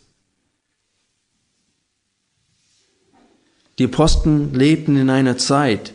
[3.80, 5.94] Die Apostel lebten in einer Zeit,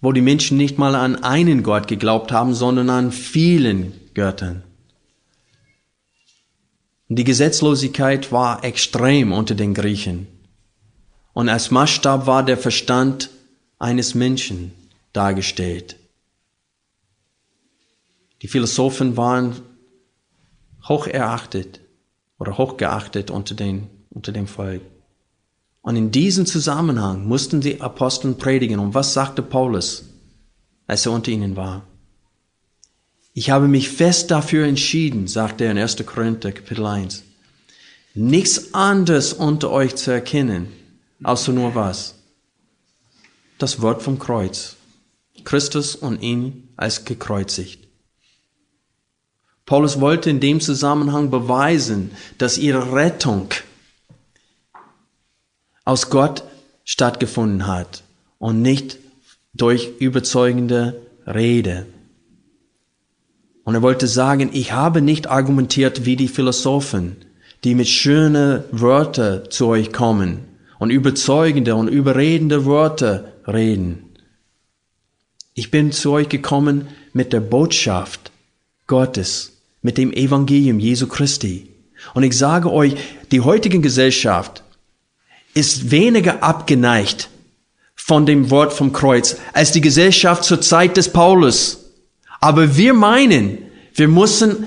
[0.00, 4.64] wo die Menschen nicht mal an einen Gott geglaubt haben, sondern an vielen Göttern.
[7.08, 10.26] Die Gesetzlosigkeit war extrem unter den Griechen.
[11.32, 13.30] Und als Maßstab war der Verstand
[13.78, 14.72] eines Menschen
[15.14, 15.96] dargestellt.
[18.42, 19.56] Die Philosophen waren
[20.86, 21.80] hoch erachtet
[22.38, 24.82] oder hochgeachtet unter, den, unter dem Volk.
[25.80, 28.78] Und in diesem Zusammenhang mussten die Aposteln predigen.
[28.78, 30.04] Und was sagte Paulus,
[30.86, 31.86] als er unter ihnen war?
[33.38, 36.04] Ich habe mich fest dafür entschieden, sagte er in 1.
[36.04, 37.22] Korinther Kapitel 1,
[38.14, 40.72] nichts anderes unter euch zu erkennen,
[41.22, 42.16] außer nur was?
[43.58, 44.74] Das Wort vom Kreuz.
[45.44, 47.86] Christus und ihn als gekreuzigt.
[49.66, 53.50] Paulus wollte in dem Zusammenhang beweisen, dass ihre Rettung
[55.84, 56.42] aus Gott
[56.84, 58.02] stattgefunden hat
[58.40, 58.98] und nicht
[59.54, 61.86] durch überzeugende Rede.
[63.68, 67.16] Und er wollte sagen, ich habe nicht argumentiert wie die Philosophen,
[67.64, 70.38] die mit schönen Wörtern zu euch kommen
[70.78, 74.04] und überzeugende und überredende Worte reden.
[75.52, 78.32] Ich bin zu euch gekommen mit der Botschaft
[78.86, 81.68] Gottes mit dem Evangelium Jesu Christi.
[82.14, 82.96] Und ich sage euch,
[83.32, 84.62] die heutige Gesellschaft
[85.52, 87.28] ist weniger abgeneigt
[87.94, 91.84] von dem Wort vom Kreuz als die Gesellschaft zur Zeit des Paulus.
[92.40, 93.58] Aber wir meinen,
[93.94, 94.66] wir müssen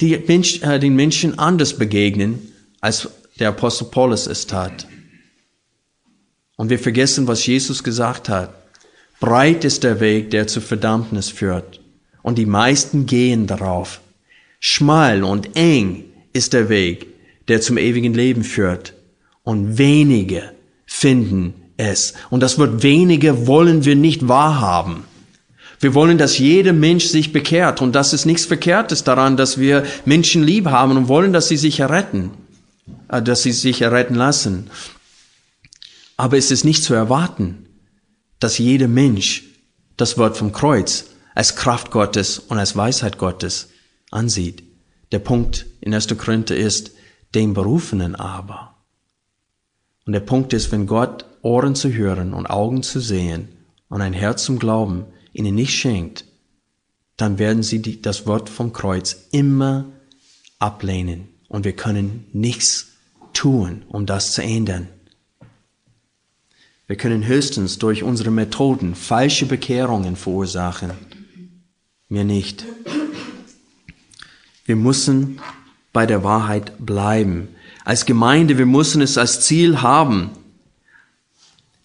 [0.00, 4.86] Mensch, äh, den Menschen anders begegnen, als der Apostel Paulus es tat.
[6.56, 8.54] Und wir vergessen, was Jesus gesagt hat.
[9.18, 11.80] Breit ist der Weg, der zur Verdammnis führt.
[12.22, 14.00] Und die meisten gehen darauf.
[14.60, 17.06] Schmal und eng ist der Weg,
[17.48, 18.94] der zum ewigen Leben führt.
[19.42, 20.52] Und wenige
[20.86, 22.14] finden es.
[22.30, 25.04] Und das Wort wenige wollen wir nicht wahrhaben.
[25.84, 27.82] Wir wollen, dass jeder Mensch sich bekehrt.
[27.82, 31.58] Und das ist nichts Verkehrtes daran, dass wir Menschen lieb haben und wollen, dass sie
[31.58, 32.30] sich erretten,
[33.08, 34.70] äh, dass sie sich erretten lassen.
[36.16, 37.66] Aber es ist nicht zu erwarten,
[38.40, 39.44] dass jeder Mensch
[39.98, 43.68] das Wort vom Kreuz als Kraft Gottes und als Weisheit Gottes
[44.10, 44.62] ansieht.
[45.12, 46.08] Der Punkt in 1.
[46.16, 46.92] Korinther ist,
[47.34, 48.74] den Berufenen aber.
[50.06, 53.48] Und der Punkt ist, wenn Gott Ohren zu hören und Augen zu sehen
[53.90, 56.24] und ein Herz zum Glauben ihnen nicht schenkt,
[57.16, 59.84] dann werden sie die, das Wort vom Kreuz immer
[60.58, 61.28] ablehnen.
[61.48, 62.92] Und wir können nichts
[63.34, 64.88] tun, um das zu ändern.
[66.86, 70.90] Wir können höchstens durch unsere Methoden falsche Bekehrungen verursachen.
[72.08, 72.64] Mir nicht.
[74.66, 75.40] Wir müssen
[75.92, 77.48] bei der Wahrheit bleiben.
[77.84, 80.30] Als Gemeinde, wir müssen es als Ziel haben,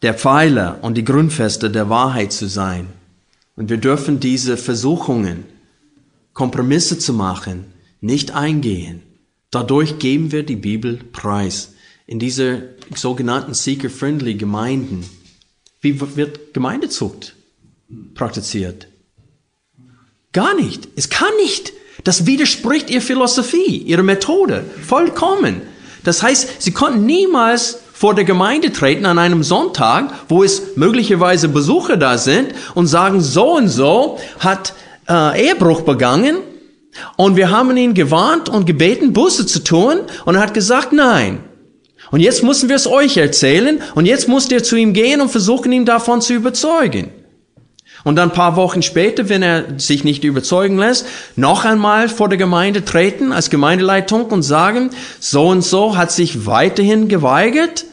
[0.01, 2.87] der Pfeiler und die Grundfeste der Wahrheit zu sein.
[3.59, 5.43] Und wir dürfen diese Versuchungen,
[6.31, 7.65] Kompromisse zu machen,
[7.99, 9.01] nicht eingehen.
[9.51, 11.73] Dadurch geben wir die Bibel preis.
[12.07, 15.03] In diese sogenannten Seeker-Friendly Gemeinden.
[15.81, 17.35] Wie wird Gemeindezucht
[18.13, 18.87] praktiziert?
[20.31, 20.87] Gar nicht.
[20.95, 21.73] Es kann nicht.
[22.05, 24.63] Das widerspricht ihrer Philosophie, ihrer Methode.
[24.87, 25.63] Vollkommen.
[26.05, 31.49] Das heißt, sie konnten niemals vor der Gemeinde treten an einem Sonntag, wo es möglicherweise
[31.49, 34.73] Besucher da sind und sagen, so und so hat
[35.09, 36.37] äh, Ehebruch begangen
[37.17, 41.43] und wir haben ihn gewarnt und gebeten, Buße zu tun und er hat gesagt, nein.
[42.09, 45.27] Und jetzt müssen wir es euch erzählen und jetzt musst ihr zu ihm gehen und
[45.27, 47.11] versuchen, ihn davon zu überzeugen.
[48.03, 52.29] Und dann ein paar Wochen später, wenn er sich nicht überzeugen lässt, noch einmal vor
[52.29, 57.85] der Gemeinde treten als Gemeindeleitung und sagen, so und so hat sich weiterhin geweigert,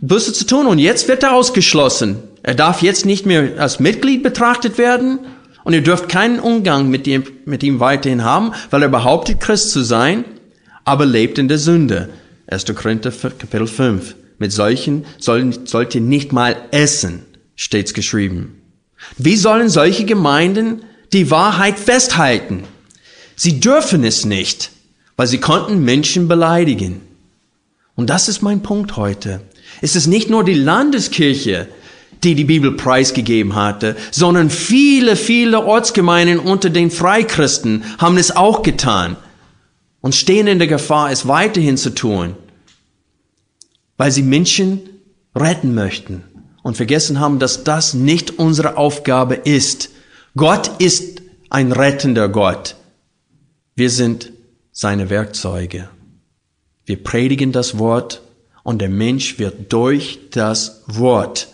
[0.00, 2.18] Buße zu tun und jetzt wird er ausgeschlossen.
[2.42, 5.20] Er darf jetzt nicht mehr als Mitglied betrachtet werden
[5.62, 9.70] und ihr dürft keinen Umgang mit ihm, mit ihm weiterhin haben, weil er behauptet, Christ
[9.70, 10.24] zu sein,
[10.84, 12.10] aber lebt in der Sünde.
[12.48, 12.66] 1.
[12.74, 14.16] Korinther Kapitel 5.
[14.38, 17.22] Mit solchen sollt ihr nicht mal essen,
[17.56, 18.60] steht's geschrieben.
[19.16, 22.64] Wie sollen solche Gemeinden die Wahrheit festhalten?
[23.36, 24.70] Sie dürfen es nicht,
[25.16, 27.00] weil sie konnten Menschen beleidigen.
[27.94, 29.40] Und das ist mein Punkt heute.
[29.80, 31.68] Es ist nicht nur die Landeskirche,
[32.22, 38.62] die die Bibel preisgegeben hatte, sondern viele, viele Ortsgemeinden unter den Freikristen haben es auch
[38.62, 39.16] getan
[40.00, 42.34] und stehen in der Gefahr, es weiterhin zu tun,
[43.96, 44.80] weil sie Menschen
[45.34, 46.22] retten möchten
[46.64, 49.90] und vergessen haben, dass das nicht unsere Aufgabe ist.
[50.34, 52.74] Gott ist ein rettender Gott.
[53.76, 54.32] Wir sind
[54.72, 55.90] seine Werkzeuge.
[56.86, 58.22] Wir predigen das Wort
[58.62, 61.48] und der Mensch wird durch das Wort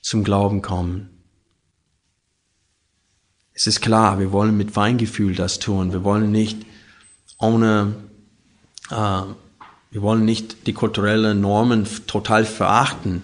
[0.00, 1.10] zum Glauben kommen.
[3.52, 5.92] Es ist klar, wir wollen mit Weingefühl das tun.
[5.92, 6.64] Wir wollen nicht
[7.38, 7.94] ohne,
[8.90, 13.22] äh, wir wollen nicht die kulturellen Normen total verachten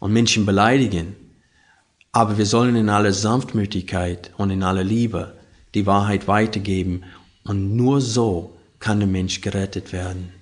[0.00, 1.14] und Menschen beleidigen.
[2.10, 5.38] Aber wir sollen in aller Sanftmütigkeit und in aller Liebe
[5.74, 7.04] die Wahrheit weitergeben.
[7.44, 10.32] Und nur so kann der Mensch gerettet werden.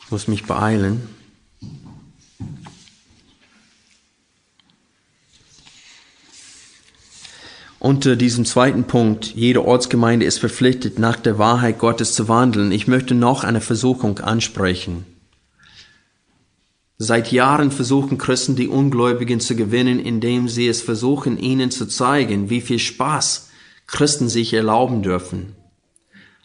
[0.00, 1.02] Ich muss mich beeilen.
[7.78, 12.72] Unter diesem zweiten Punkt, jede Ortsgemeinde ist verpflichtet, nach der Wahrheit Gottes zu wandeln.
[12.72, 15.04] Ich möchte noch eine Versuchung ansprechen.
[16.98, 22.48] Seit Jahren versuchen Christen die Ungläubigen zu gewinnen, indem sie es versuchen, ihnen zu zeigen,
[22.48, 23.50] wie viel Spaß
[23.86, 25.52] Christen sich erlauben dürfen.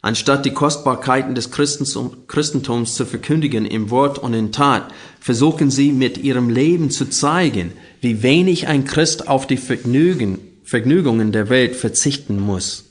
[0.01, 6.17] Anstatt die Kostbarkeiten des Christentums zu verkündigen im Wort und in Tat, versuchen sie mit
[6.17, 12.39] ihrem Leben zu zeigen, wie wenig ein Christ auf die Vergnügen, Vergnügungen der Welt verzichten
[12.39, 12.85] muss.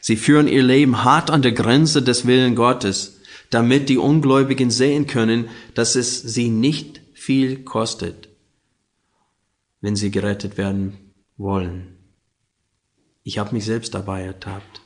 [0.00, 3.15] Sie führen ihr Leben hart an der Grenze des Willen Gottes
[3.50, 8.28] damit die Ungläubigen sehen können, dass es sie nicht viel kostet,
[9.80, 11.96] wenn sie gerettet werden wollen.
[13.22, 14.80] Ich habe mich selbst dabei ertappt.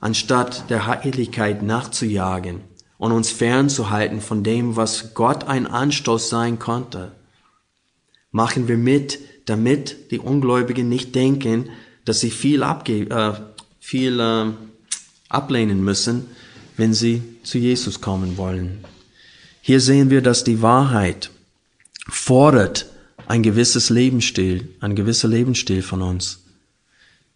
[0.00, 2.60] Anstatt der Heiligkeit nachzujagen
[2.98, 7.12] und uns fernzuhalten von dem, was Gott ein Anstoß sein konnte,
[8.30, 11.70] machen wir mit, damit die Ungläubigen nicht denken,
[12.04, 13.34] dass sie viel, abge äh,
[13.78, 14.52] viel äh,
[15.28, 16.28] ablehnen müssen,
[16.76, 18.84] wenn sie zu Jesus kommen wollen.
[19.60, 21.30] Hier sehen wir, dass die Wahrheit
[22.08, 22.86] fordert
[23.26, 26.44] ein gewisses Lebensstil, ein gewisser Lebensstil von uns.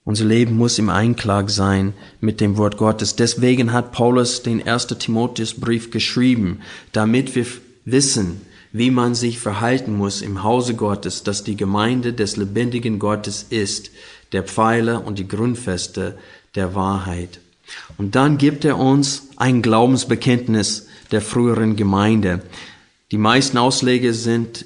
[0.04, 3.16] Unser Leben muss im Einklang sein mit dem Wort Gottes.
[3.16, 4.86] Deswegen hat Paulus den 1.
[4.86, 6.60] Timotheusbrief geschrieben,
[6.92, 7.46] damit wir
[7.84, 8.40] wissen,
[8.72, 13.90] wie man sich verhalten muss im Hause Gottes, das die Gemeinde des lebendigen Gottes ist,
[14.32, 16.16] der Pfeiler und die Grundfeste
[16.54, 17.40] der Wahrheit.
[17.98, 22.40] Und dann gibt er uns ein Glaubensbekenntnis der früheren Gemeinde.
[23.10, 24.64] Die meisten Ausleger sind,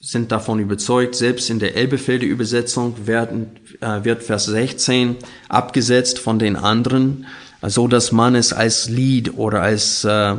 [0.00, 5.16] sind davon überzeugt, selbst in der Elbefelder Übersetzung werden, äh, wird Vers 16
[5.48, 7.26] abgesetzt von den anderen,
[7.62, 10.36] so dass man es als Lied oder als äh,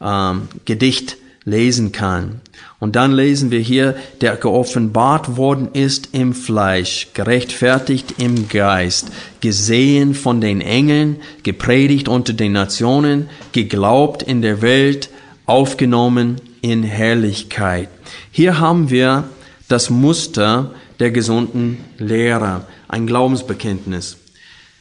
[0.00, 0.34] äh,
[0.64, 2.40] Gedicht lesen kann.
[2.80, 9.08] Und dann lesen wir hier, der geoffenbart worden ist im Fleisch, gerechtfertigt im Geist,
[9.40, 15.10] gesehen von den Engeln, gepredigt unter den Nationen, geglaubt in der Welt,
[15.44, 17.88] aufgenommen in Herrlichkeit.
[18.30, 19.24] Hier haben wir
[19.66, 24.17] das Muster der gesunden Lehre, ein Glaubensbekenntnis.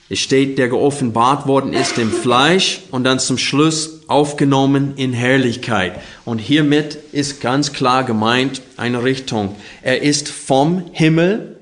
[0.10, 6.00] Es steht, der geoffenbart worden ist im Fleisch und dann zum Schluss aufgenommen in Herrlichkeit.
[6.24, 9.56] Und hiermit ist ganz klar gemeint eine Richtung.
[9.82, 11.58] Er ist vom Himmel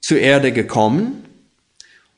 [0.00, 1.24] zur Erde gekommen.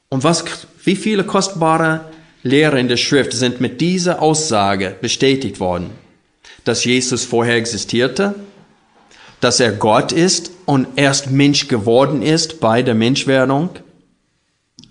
[0.09, 0.45] Und was,
[0.85, 2.05] wie viele kostbare
[2.45, 5.91] Lehre in der Schrift sind mit dieser Aussage bestätigt worden?
[6.65, 8.37] Dass Jesus vorher existierte,
[9.41, 13.71] dass er Gott ist und erst Mensch geworden ist bei der Menschwerdung,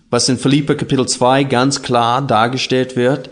[0.10, 3.30] was in Philippa Kapitel 2 ganz klar dargestellt wird.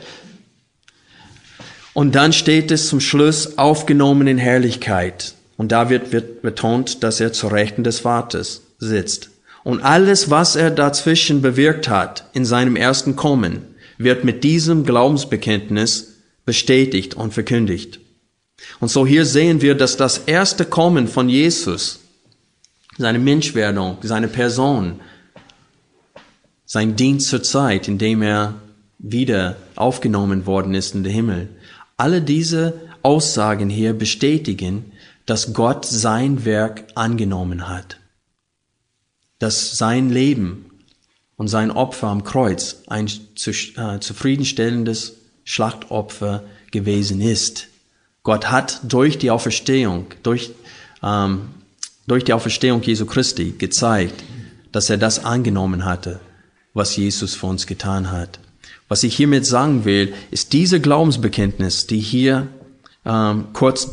[1.94, 5.34] Und dann steht es zum Schluss aufgenommen in Herrlichkeit.
[5.58, 9.32] Und da wird, wird betont, dass er zur Rechten des Vaters sitzt.
[9.64, 13.64] Und alles, was er dazwischen bewirkt hat in seinem ersten Kommen,
[13.98, 18.00] wird mit diesem Glaubensbekenntnis bestätigt und verkündigt.
[18.80, 22.00] Und so hier sehen wir, dass das erste Kommen von Jesus,
[22.98, 25.00] seine Menschwerdung, seine Person,
[26.68, 28.56] sein Dienst zur Zeit, in dem er
[29.00, 31.50] wieder aufgenommen worden ist in den Himmel.
[31.96, 34.92] Alle diese Aussagen hier bestätigen,
[35.26, 37.98] dass Gott sein Werk angenommen hat.
[39.40, 40.66] Dass sein Leben
[41.38, 45.16] und sein Opfer am Kreuz ein äh, zufriedenstellendes
[45.46, 47.68] Schlachtopfer gewesen ist.
[48.24, 50.52] Gott hat durch die Auferstehung, durch,
[51.02, 51.50] ähm,
[52.08, 54.22] durch die Auferstehung Jesu Christi gezeigt,
[54.74, 56.20] dass er das angenommen hatte
[56.78, 58.40] was Jesus für uns getan hat.
[58.88, 62.48] Was ich hiermit sagen will, ist diese Glaubensbekenntnis, die hier
[63.06, 63.90] ähm, kurz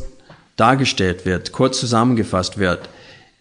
[0.55, 2.87] dargestellt wird, kurz zusammengefasst wird,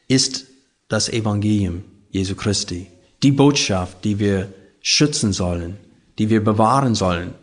[0.09, 0.47] ist
[0.89, 2.87] das Evangelium Jesu Christi.
[3.23, 5.77] Die Botschaft, die wir schützen sollen,
[6.19, 7.35] die wir bewahren sollen,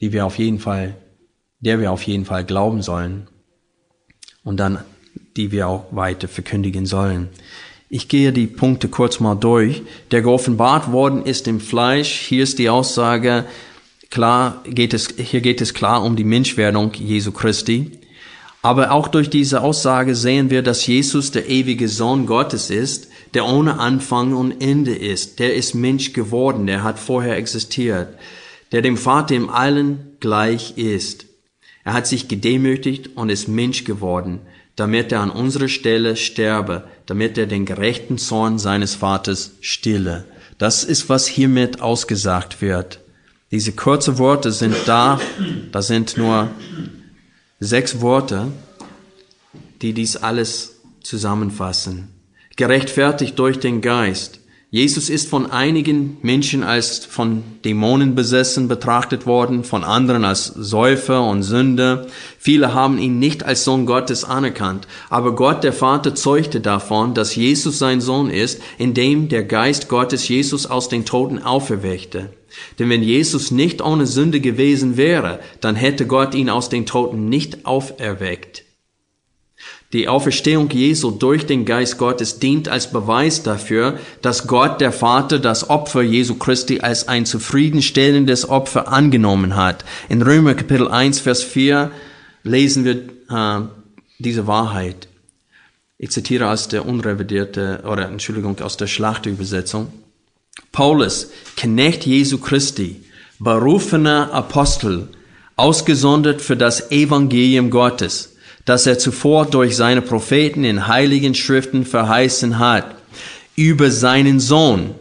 [0.00, 0.96] die wir auf jeden Fall,
[1.60, 3.28] der wir auf jeden Fall glauben sollen
[4.42, 4.80] und dann
[5.36, 7.28] die wir auch weiter verkündigen sollen.
[7.96, 9.82] Ich gehe die Punkte kurz mal durch.
[10.10, 12.26] Der geoffenbart worden ist im Fleisch.
[12.26, 13.44] Hier ist die Aussage,
[14.10, 17.92] klar geht es, hier geht es klar um die Menschwerdung Jesu Christi.
[18.62, 23.46] Aber auch durch diese Aussage sehen wir, dass Jesus der ewige Sohn Gottes ist, der
[23.46, 25.38] ohne Anfang und Ende ist.
[25.38, 28.08] Der ist Mensch geworden, der hat vorher existiert,
[28.72, 31.26] der dem Vater im Allen gleich ist.
[31.84, 34.40] Er hat sich gedemütigt und ist Mensch geworden
[34.76, 40.24] damit er an unserer Stelle sterbe, damit er den gerechten Zorn seines Vaters stille.
[40.58, 43.00] Das ist, was hiermit ausgesagt wird.
[43.50, 45.20] Diese kurzen Worte sind da,
[45.70, 46.50] das sind nur
[47.60, 48.48] sechs Worte,
[49.80, 52.08] die dies alles zusammenfassen.
[52.56, 54.40] Gerechtfertigt durch den Geist,
[54.74, 61.24] Jesus ist von einigen Menschen als von Dämonen besessen betrachtet worden, von anderen als Säufer
[61.28, 62.08] und Sünder.
[62.40, 67.36] Viele haben ihn nicht als Sohn Gottes anerkannt, aber Gott der Vater zeugte davon, dass
[67.36, 72.30] Jesus sein Sohn ist, indem der Geist Gottes Jesus aus den Toten auferweckte.
[72.80, 77.28] Denn wenn Jesus nicht ohne Sünde gewesen wäre, dann hätte Gott ihn aus den Toten
[77.28, 78.63] nicht auferweckt.
[79.94, 85.38] Die Auferstehung Jesu durch den Geist Gottes dient als Beweis dafür, dass Gott der Vater
[85.38, 89.84] das Opfer Jesu Christi als ein zufriedenstellendes Opfer angenommen hat.
[90.08, 91.92] In Römer Kapitel 1, Vers 4
[92.42, 92.96] lesen wir
[93.30, 93.68] äh,
[94.18, 95.06] diese Wahrheit.
[95.96, 99.92] Ich zitiere aus der unrevidierte, oder Entschuldigung, aus der Schlachtübersetzung.
[100.72, 103.04] Paulus, Knecht Jesu Christi,
[103.38, 105.06] berufener Apostel,
[105.54, 108.33] ausgesondert für das Evangelium Gottes,
[108.64, 112.94] das er zuvor durch seine Propheten in heiligen Schriften verheißen hat,
[113.56, 114.94] über seinen Sohn,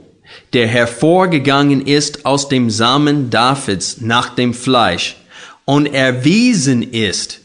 [0.54, 5.18] der hervorgegangen ist aus dem Samen Davids nach dem Fleisch
[5.66, 7.40] und erwiesen ist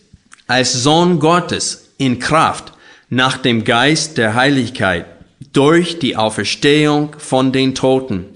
[0.46, 2.72] als Sohn Gottes in Kraft
[3.10, 5.06] nach dem Geist der Heiligkeit
[5.52, 8.26] durch die Auferstehung von den Toten,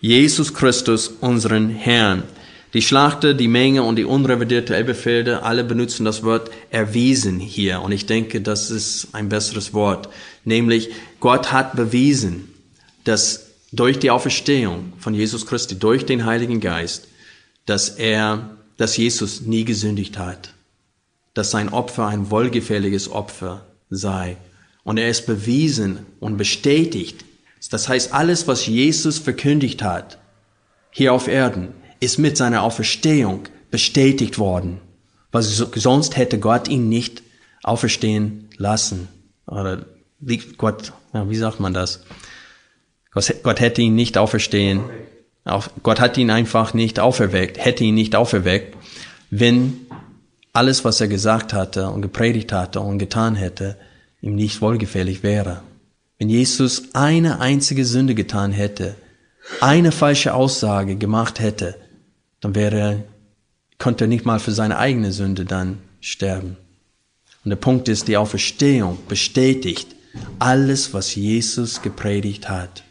[0.00, 2.22] Jesus Christus, unseren Herrn,
[2.74, 7.80] Die Schlachter, die Menge und die unrevidierte Elberfelder, alle benutzen das Wort erwiesen hier.
[7.80, 10.10] Und ich denke, das ist ein besseres Wort.
[10.44, 12.52] Nämlich, Gott hat bewiesen,
[13.04, 17.08] dass durch die Auferstehung von Jesus Christi, durch den Heiligen Geist,
[17.64, 20.52] dass er, dass Jesus nie gesündigt hat.
[21.32, 24.36] Dass sein Opfer ein wohlgefälliges Opfer sei.
[24.84, 27.24] Und er ist bewiesen und bestätigt.
[27.70, 30.18] Das heißt, alles, was Jesus verkündigt hat,
[30.90, 34.80] hier auf Erden, ist mit seiner Auferstehung bestätigt worden.
[35.32, 37.22] Weil sonst hätte Gott ihn nicht
[37.62, 39.08] auferstehen lassen.
[39.46, 39.84] Oder
[40.56, 42.04] Gott, wie sagt man das?
[43.42, 44.82] Gott hätte ihn nicht auferstehen.
[45.82, 48.76] Gott hat ihn einfach nicht auferweckt, hätte ihn nicht auferweckt,
[49.30, 49.86] wenn
[50.52, 53.76] alles, was er gesagt hatte und gepredigt hatte und getan hätte,
[54.20, 55.62] ihm nicht wohlgefällig wäre.
[56.18, 58.96] Wenn Jesus eine einzige Sünde getan hätte,
[59.60, 61.76] eine falsche Aussage gemacht hätte,
[62.40, 63.04] dann wäre,
[63.78, 66.56] konnte er nicht mal für seine eigene Sünde dann sterben.
[67.44, 69.94] Und der Punkt ist, die Auferstehung bestätigt
[70.38, 72.84] alles, was Jesus gepredigt hat.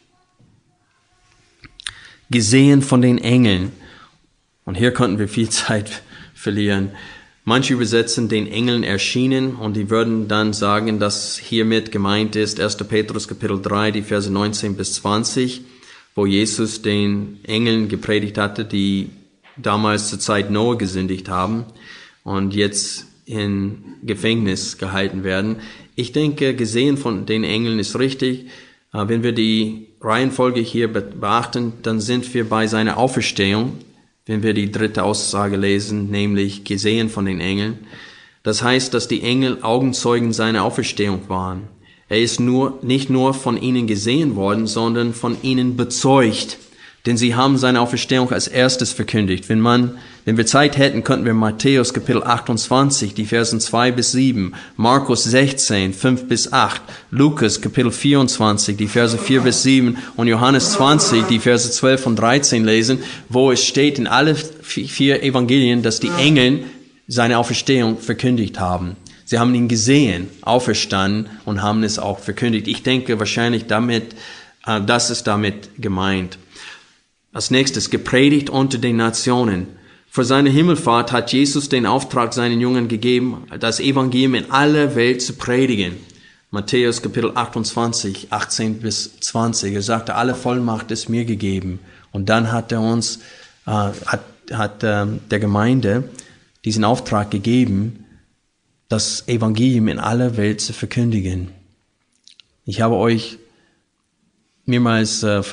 [2.29, 3.71] Gesehen von den Engeln.
[4.65, 6.01] Und hier konnten wir viel Zeit
[6.33, 6.91] verlieren.
[7.43, 12.75] Manche übersetzen den Engeln erschienen und die würden dann sagen, dass hiermit gemeint ist 1.
[12.89, 15.61] Petrus Kapitel 3, die Verse 19 bis 20,
[16.13, 19.11] wo Jesus den Engeln gepredigt hatte, die
[19.57, 21.65] damals zur Zeit Noah gesündigt haben
[22.23, 25.57] und jetzt in Gefängnis gehalten werden.
[25.95, 28.45] Ich denke, gesehen von den Engeln ist richtig.
[28.93, 33.73] Äh, wenn wir die Reihenfolge hier beachten, dann sind wir bei seiner Auferstehung,
[34.25, 37.79] wenn wir die dritte Aussage lesen, nämlich gesehen von den Engeln.
[38.43, 41.63] Das heißt, dass die Engel Augenzeugen seiner Auferstehung waren.
[42.09, 46.57] Er ist nur, nicht nur von ihnen gesehen worden, sondern von ihnen bezeugt.
[47.07, 49.47] Denn sie haben seine Auferstehung als erstes verkündigt.
[49.47, 54.11] Wenn man, wenn wir Zeit hätten, könnten wir Matthäus Kapitel 28, die Versen 2 bis
[54.11, 60.27] 7, Markus 16, 5 bis 8, Lukas Kapitel 24, die Verse 4 bis 7 und
[60.27, 62.99] Johannes 20, die Verse 12 und 13 lesen,
[63.29, 66.65] wo es steht in alle vier Evangelien, dass die Engel
[67.07, 68.97] seine Auferstehung verkündigt haben.
[69.23, 72.67] Sie haben ihn gesehen, auferstanden und haben es auch verkündigt.
[72.67, 74.13] Ich denke wahrscheinlich damit,
[74.65, 76.37] äh, das ist damit gemeint.
[77.37, 79.67] Als nächstes, gepredigt unter den Nationen.
[80.09, 85.21] Vor seiner Himmelfahrt hat Jesus den Auftrag seinen Jungen gegeben, das Evangelium in aller Welt
[85.21, 85.97] zu predigen.
[86.49, 89.71] Matthäus Kapitel 28, 18 bis 20.
[89.75, 91.79] Er sagte, alle Vollmacht ist mir gegeben.
[92.11, 93.17] Und dann hat er uns,
[93.67, 96.09] äh, hat, hat äh, der Gemeinde
[96.65, 98.05] diesen Auftrag gegeben,
[98.89, 101.49] das Evangelium in aller Welt zu verkündigen.
[102.65, 103.37] Ich habe euch
[104.65, 105.43] mehrmals äh,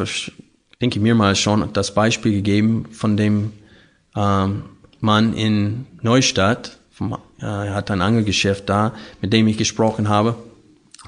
[0.85, 3.53] denke mir mal schon das Beispiel gegeben von dem
[4.14, 4.64] ähm,
[5.01, 6.76] Mann in Neustadt.
[6.93, 10.37] Vom, äh, er hat ein Angelgeschäft da, mit dem ich gesprochen habe.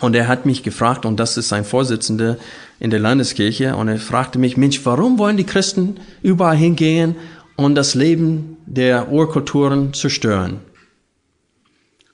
[0.00, 2.38] Und er hat mich gefragt, und das ist ein Vorsitzender
[2.80, 7.14] in der Landeskirche, und er fragte mich, Mensch, warum wollen die Christen überall hingehen
[7.56, 10.60] und das Leben der Urkulturen zerstören?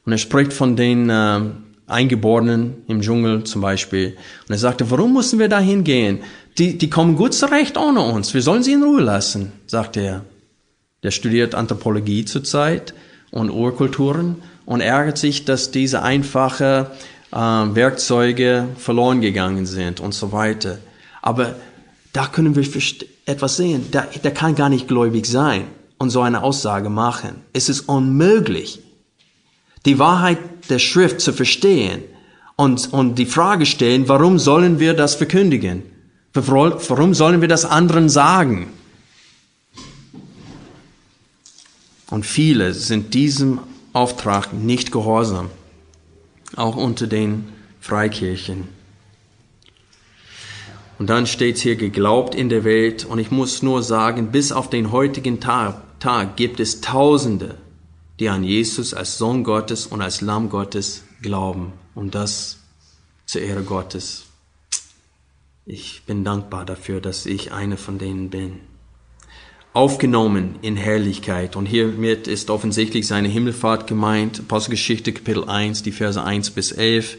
[0.05, 1.41] Und er spricht von den äh,
[1.87, 4.17] Eingeborenen im Dschungel zum Beispiel.
[4.49, 6.23] Und er sagte, warum müssen wir da hingehen?
[6.59, 8.35] Die, die kommen gut zurecht ohne uns.
[8.35, 10.25] Wir sollen sie in Ruhe lassen, sagte er.
[11.03, 12.95] Der studiert Anthropologie zurzeit
[13.31, 14.37] und Urkulturen
[14.67, 16.91] und ärgert sich, dass diese einfache
[17.33, 20.79] äh, Werkzeuge verloren gegangen sind und so weiter.
[21.23, 21.57] Aber
[22.13, 22.65] da können wir
[23.27, 23.91] etwas sehen.
[23.93, 25.65] Der, der kann gar nicht gläubig sein
[25.99, 27.37] und so eine Aussage machen.
[27.53, 28.81] Es ist unmöglich,
[29.87, 30.39] die Wahrheit
[30.69, 32.03] der Schrift zu verstehen
[32.57, 35.83] und, und die Frage stellen, warum sollen wir das verkündigen?
[36.35, 38.73] Warum sollen wir das anderen sagen?
[42.11, 43.61] Und viele sind diesem
[43.93, 45.51] Auftrag nicht gehorsam,
[46.57, 47.45] auch unter den
[47.81, 48.69] Freikirchen.
[50.99, 54.71] Und dann steht hier geglaubt in der Welt und ich muss nur sagen, bis auf
[54.71, 57.57] den heutigen Tag, Tag gibt es Tausende,
[58.21, 61.73] die an Jesus als Sohn Gottes und als Lamm Gottes glauben.
[61.95, 62.59] Und das
[63.27, 64.25] zur Ehre Gottes.
[65.65, 68.59] Ich bin dankbar dafür, dass ich eine von denen bin.
[69.73, 71.55] Aufgenommen in Herrlichkeit.
[71.55, 74.41] Und hiermit ist offensichtlich seine Himmelfahrt gemeint.
[74.41, 77.19] Apostelgeschichte Kapitel 1, die Verse 1 bis 11.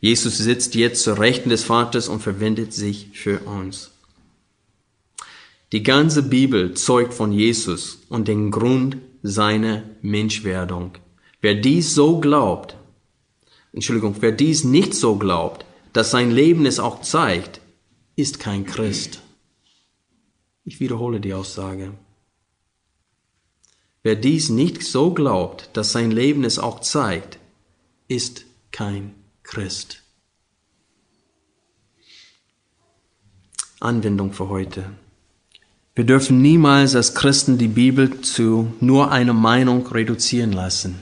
[0.00, 3.90] Jesus sitzt jetzt zur Rechten des Vaters und verwendet sich für uns.
[5.72, 10.92] Die ganze Bibel zeugt von Jesus und den Grund seiner Menschwerdung.
[11.42, 12.76] Wer dies so glaubt,
[13.72, 17.60] Entschuldigung, wer dies nicht so glaubt, dass sein Leben es auch zeigt,
[18.16, 19.20] ist kein Christ.
[20.64, 21.92] Ich wiederhole die Aussage.
[24.02, 27.38] Wer dies nicht so glaubt, dass sein Leben es auch zeigt,
[28.08, 30.02] ist kein Christ.
[33.80, 34.84] Anwendung für heute.
[35.94, 40.96] Wir dürfen niemals als Christen die Bibel zu nur einer Meinung reduzieren lassen.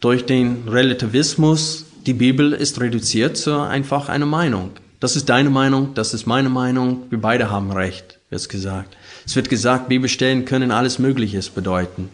[0.00, 4.70] Durch den Relativismus, die Bibel ist reduziert zu einfach einer Meinung.
[5.02, 8.96] Das ist deine Meinung, das ist meine Meinung, wir beide haben Recht, wird gesagt.
[9.26, 12.08] Es wird gesagt, Bibelstellen können alles Mögliche bedeuten,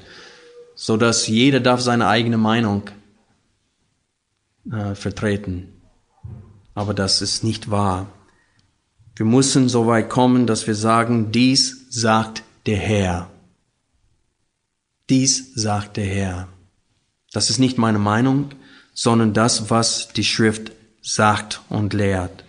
[0.74, 2.84] so dass jeder darf seine eigene Meinung
[4.72, 5.68] äh, vertreten.
[6.74, 8.06] Aber das ist nicht wahr.
[9.16, 13.28] Wir müssen so weit kommen, dass wir sagen, dies sagt der Herr.
[15.10, 16.48] Dies sagt der Herr.
[17.34, 18.48] Das ist nicht meine Meinung,
[18.94, 20.72] sondern das, was die Schrift
[21.02, 22.44] sagt und lehrt.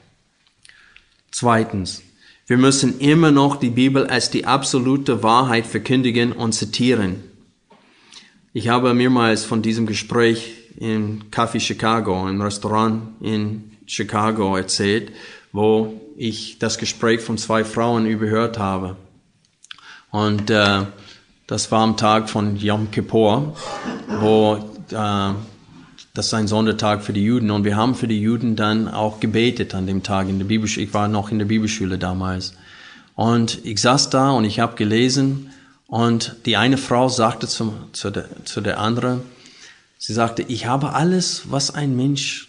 [1.31, 2.01] Zweitens,
[2.47, 7.23] wir müssen immer noch die Bibel als die absolute Wahrheit verkündigen und zitieren.
[8.53, 15.11] Ich habe mehrmals von diesem Gespräch im Café Chicago, im Restaurant in Chicago erzählt,
[15.51, 18.97] wo ich das Gespräch von zwei Frauen überhört habe.
[20.11, 20.85] Und äh,
[21.45, 23.55] das war am Tag von Yom Kippur,
[24.19, 24.57] wo
[24.91, 25.33] äh,
[26.19, 29.21] das ist ein Sondertag für die Juden und wir haben für die Juden dann auch
[29.21, 30.85] gebetet an dem Tag in der Bibelschule.
[30.85, 32.55] Ich war noch in der Bibelschule damals.
[33.15, 35.51] Und ich saß da und ich habe gelesen
[35.87, 39.21] und die eine Frau sagte zu, zu, der, zu der anderen,
[39.97, 42.48] sie sagte, ich habe alles, was ein Mensch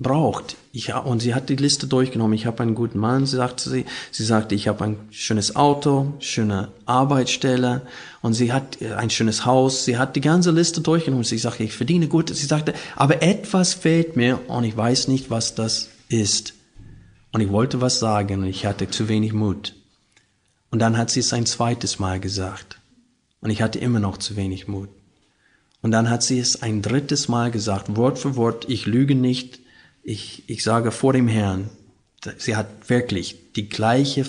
[0.00, 0.56] braucht.
[0.72, 2.32] Ich, und sie hat die Liste durchgenommen.
[2.32, 3.84] Ich habe einen guten Mann, sie sagte sie.
[4.10, 7.82] Sie sagte, ich habe ein schönes Auto, schöne Arbeitsstelle
[8.22, 9.84] und sie hat ein schönes Haus.
[9.84, 11.24] Sie hat die ganze Liste durchgenommen.
[11.24, 12.34] Sie sagte, ich verdiene gut.
[12.34, 16.54] Sie sagte, aber etwas fehlt mir und ich weiß nicht, was das ist.
[17.32, 19.74] Und ich wollte was sagen und ich hatte zu wenig Mut.
[20.70, 22.80] Und dann hat sie es ein zweites Mal gesagt.
[23.42, 24.88] Und ich hatte immer noch zu wenig Mut.
[25.82, 29.60] Und dann hat sie es ein drittes Mal gesagt, Wort für Wort, ich lüge nicht,
[30.02, 31.70] ich, ich sage vor dem Herrn,
[32.38, 34.22] sie hat wirklich die gleiche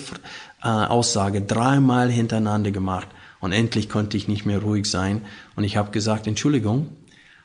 [0.62, 3.08] äh, Aussage dreimal hintereinander gemacht
[3.40, 5.22] und endlich konnte ich nicht mehr ruhig sein
[5.56, 6.88] und ich habe gesagt, Entschuldigung,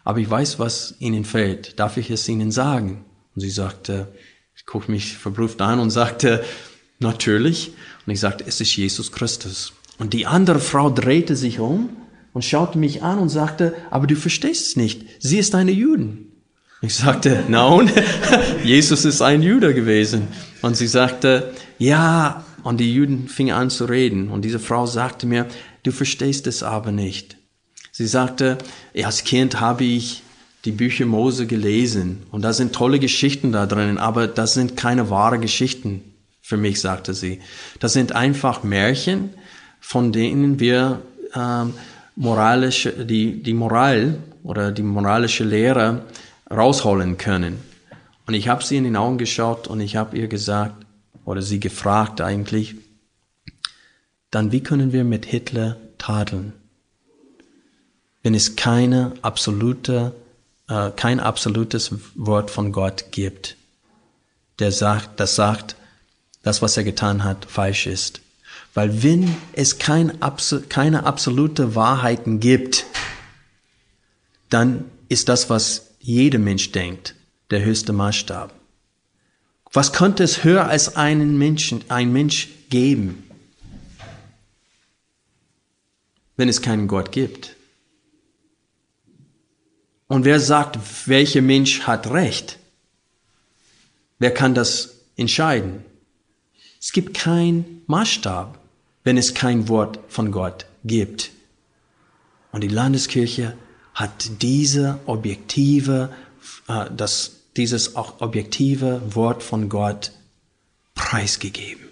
[0.08, 1.78] aber ich weiß, was Ihnen fehlt.
[1.80, 3.04] Darf ich es Ihnen sagen?
[3.36, 4.08] Und sie sagte,
[4.56, 6.46] ich gucke mich verblüfft an und sagte,
[7.00, 7.74] natürlich.
[8.06, 9.74] Und ich sagte, es ist Jesus Christus.
[10.00, 11.90] Und die andere Frau drehte sich um
[12.32, 15.04] und schaute mich an und sagte, aber du verstehst es nicht.
[15.20, 16.27] Sie ist eine Juden.
[16.82, 17.92] Ich sagte, nein,
[18.64, 20.28] Jesus ist ein Jude gewesen.
[20.62, 24.30] Und sie sagte, ja, und die Juden fingen an zu reden.
[24.30, 25.48] Und diese Frau sagte mir,
[25.84, 27.38] du verstehst es aber nicht.
[27.92, 28.60] Sie sagte,
[29.04, 30.22] als Kind habe ich
[30.66, 35.10] die Bücher Mose gelesen und da sind tolle Geschichten da drin, aber das sind keine
[35.10, 36.04] wahre Geschichten
[36.42, 37.40] für mich, sagte sie.
[37.80, 39.30] Das sind einfach Märchen,
[39.80, 41.02] von denen wir
[41.34, 41.74] ähm,
[42.16, 46.04] moralische, die, die Moral oder die moralische Lehre
[46.50, 47.60] rausholen können.
[48.26, 50.86] Und ich habe sie in den Augen geschaut und ich habe ihr gesagt,
[51.26, 52.76] oder sie gefragt eigentlich,
[54.32, 56.54] dann wie können wir mit Hitler tadeln,
[58.24, 60.14] wenn es keine absolute,
[60.68, 63.56] äh, kein absolutes Wort von Gott gibt,
[64.60, 65.76] der sagt, das sagt,
[66.44, 68.22] das, was er getan hat, falsch ist.
[68.74, 70.20] Weil wenn es kein,
[70.70, 72.86] keine absolute Wahrheiten gibt,
[74.50, 77.16] dann ist das, was jeder Mensch denkt,
[77.52, 78.54] der höchste Maßstab.
[79.74, 83.30] Was könnte es höher als einen Menschen, ein Mensch geben,
[86.38, 87.58] wenn es keinen Gott gibt?
[90.08, 90.80] Und wer sagt,
[91.10, 92.58] welcher Mensch hat Recht?
[94.18, 95.84] Wer kann das entscheiden?
[96.80, 98.58] Es gibt keinen Maßstab,
[99.04, 101.32] wenn es kein Wort von Gott gibt.
[102.54, 103.58] Und die Landeskirche
[103.98, 106.14] hat diese objektive,
[106.68, 110.12] äh, das, dieses auch objektive Wort von Gott
[110.94, 111.88] preisgegeben.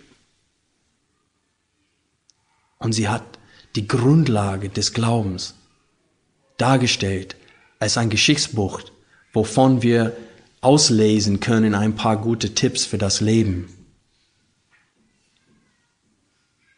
[2.77, 3.23] Und sie hat
[3.75, 5.55] die Grundlage des Glaubens
[6.57, 7.35] dargestellt
[7.79, 8.81] als ein Geschichtsbuch,
[9.33, 10.15] wovon wir
[10.61, 13.67] auslesen können ein paar gute Tipps für das Leben.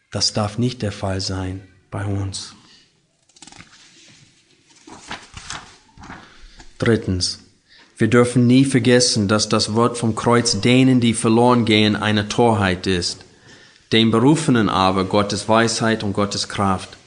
[0.10, 2.57] Das darf nicht der Fall sein bei uns.
[6.78, 7.40] Drittens.
[7.98, 12.86] Wir dürfen nie vergessen, dass das Wort vom Kreuz denen, die verloren gehen, eine Torheit
[12.86, 13.26] ist.
[13.92, 16.98] Den Berufenen aber Gottes Weisheit und Gottes Kraft.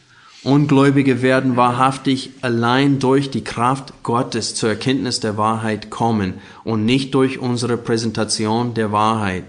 [0.43, 7.15] Ungläubige werden wahrhaftig allein durch die Kraft Gottes zur Erkenntnis der Wahrheit kommen und nicht
[7.15, 9.45] durch unsere Präsentation der Wahrheit.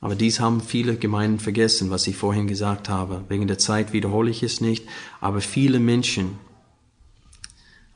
[0.00, 3.24] Aber dies haben viele Gemeinden vergessen, was ich vorhin gesagt habe.
[3.28, 4.86] Wegen der Zeit wiederhole ich es nicht.
[5.20, 6.38] Aber viele Menschen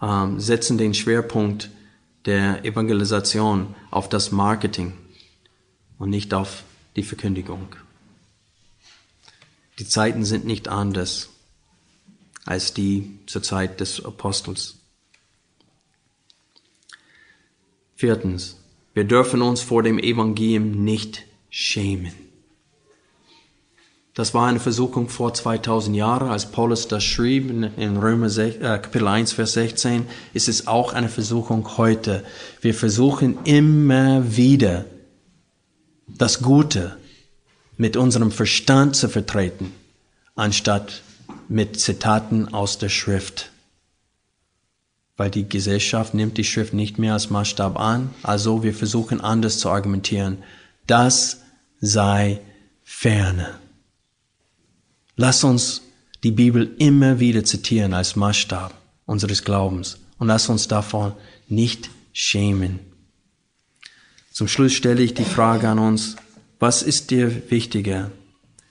[0.02, 1.70] ähm, setzen den Schwerpunkt
[2.26, 4.92] der Evangelisation auf das Marketing
[5.98, 6.64] und nicht auf
[6.96, 7.74] die Verkündigung.
[9.78, 11.30] Die Zeiten sind nicht anders
[12.44, 14.78] als die zur Zeit des Apostels.
[17.94, 18.56] Viertens,
[18.94, 22.21] wir dürfen uns vor dem Evangelium nicht schämen.
[24.14, 28.78] Das war eine Versuchung vor 2000 Jahren, als Paulus das schrieb in Römer 6, äh,
[28.78, 32.22] Kapitel 1, Vers 16, ist es auch eine Versuchung heute.
[32.60, 34.84] Wir versuchen immer wieder
[36.06, 36.96] das Gute
[37.78, 39.72] mit unserem Verstand zu vertreten,
[40.34, 41.02] anstatt
[41.48, 43.50] mit Zitaten aus der Schrift.
[45.16, 49.58] Weil die Gesellschaft nimmt die Schrift nicht mehr als Maßstab an, also wir versuchen anders
[49.58, 50.38] zu argumentieren.
[50.86, 51.40] Das
[51.80, 52.40] sei
[52.84, 53.61] ferne.
[55.16, 55.82] Lass uns
[56.24, 58.72] die Bibel immer wieder zitieren als Maßstab
[59.04, 61.12] unseres Glaubens und lass uns davon
[61.48, 62.78] nicht schämen.
[64.30, 66.16] Zum Schluss stelle ich die Frage an uns,
[66.58, 68.10] was ist dir wichtiger,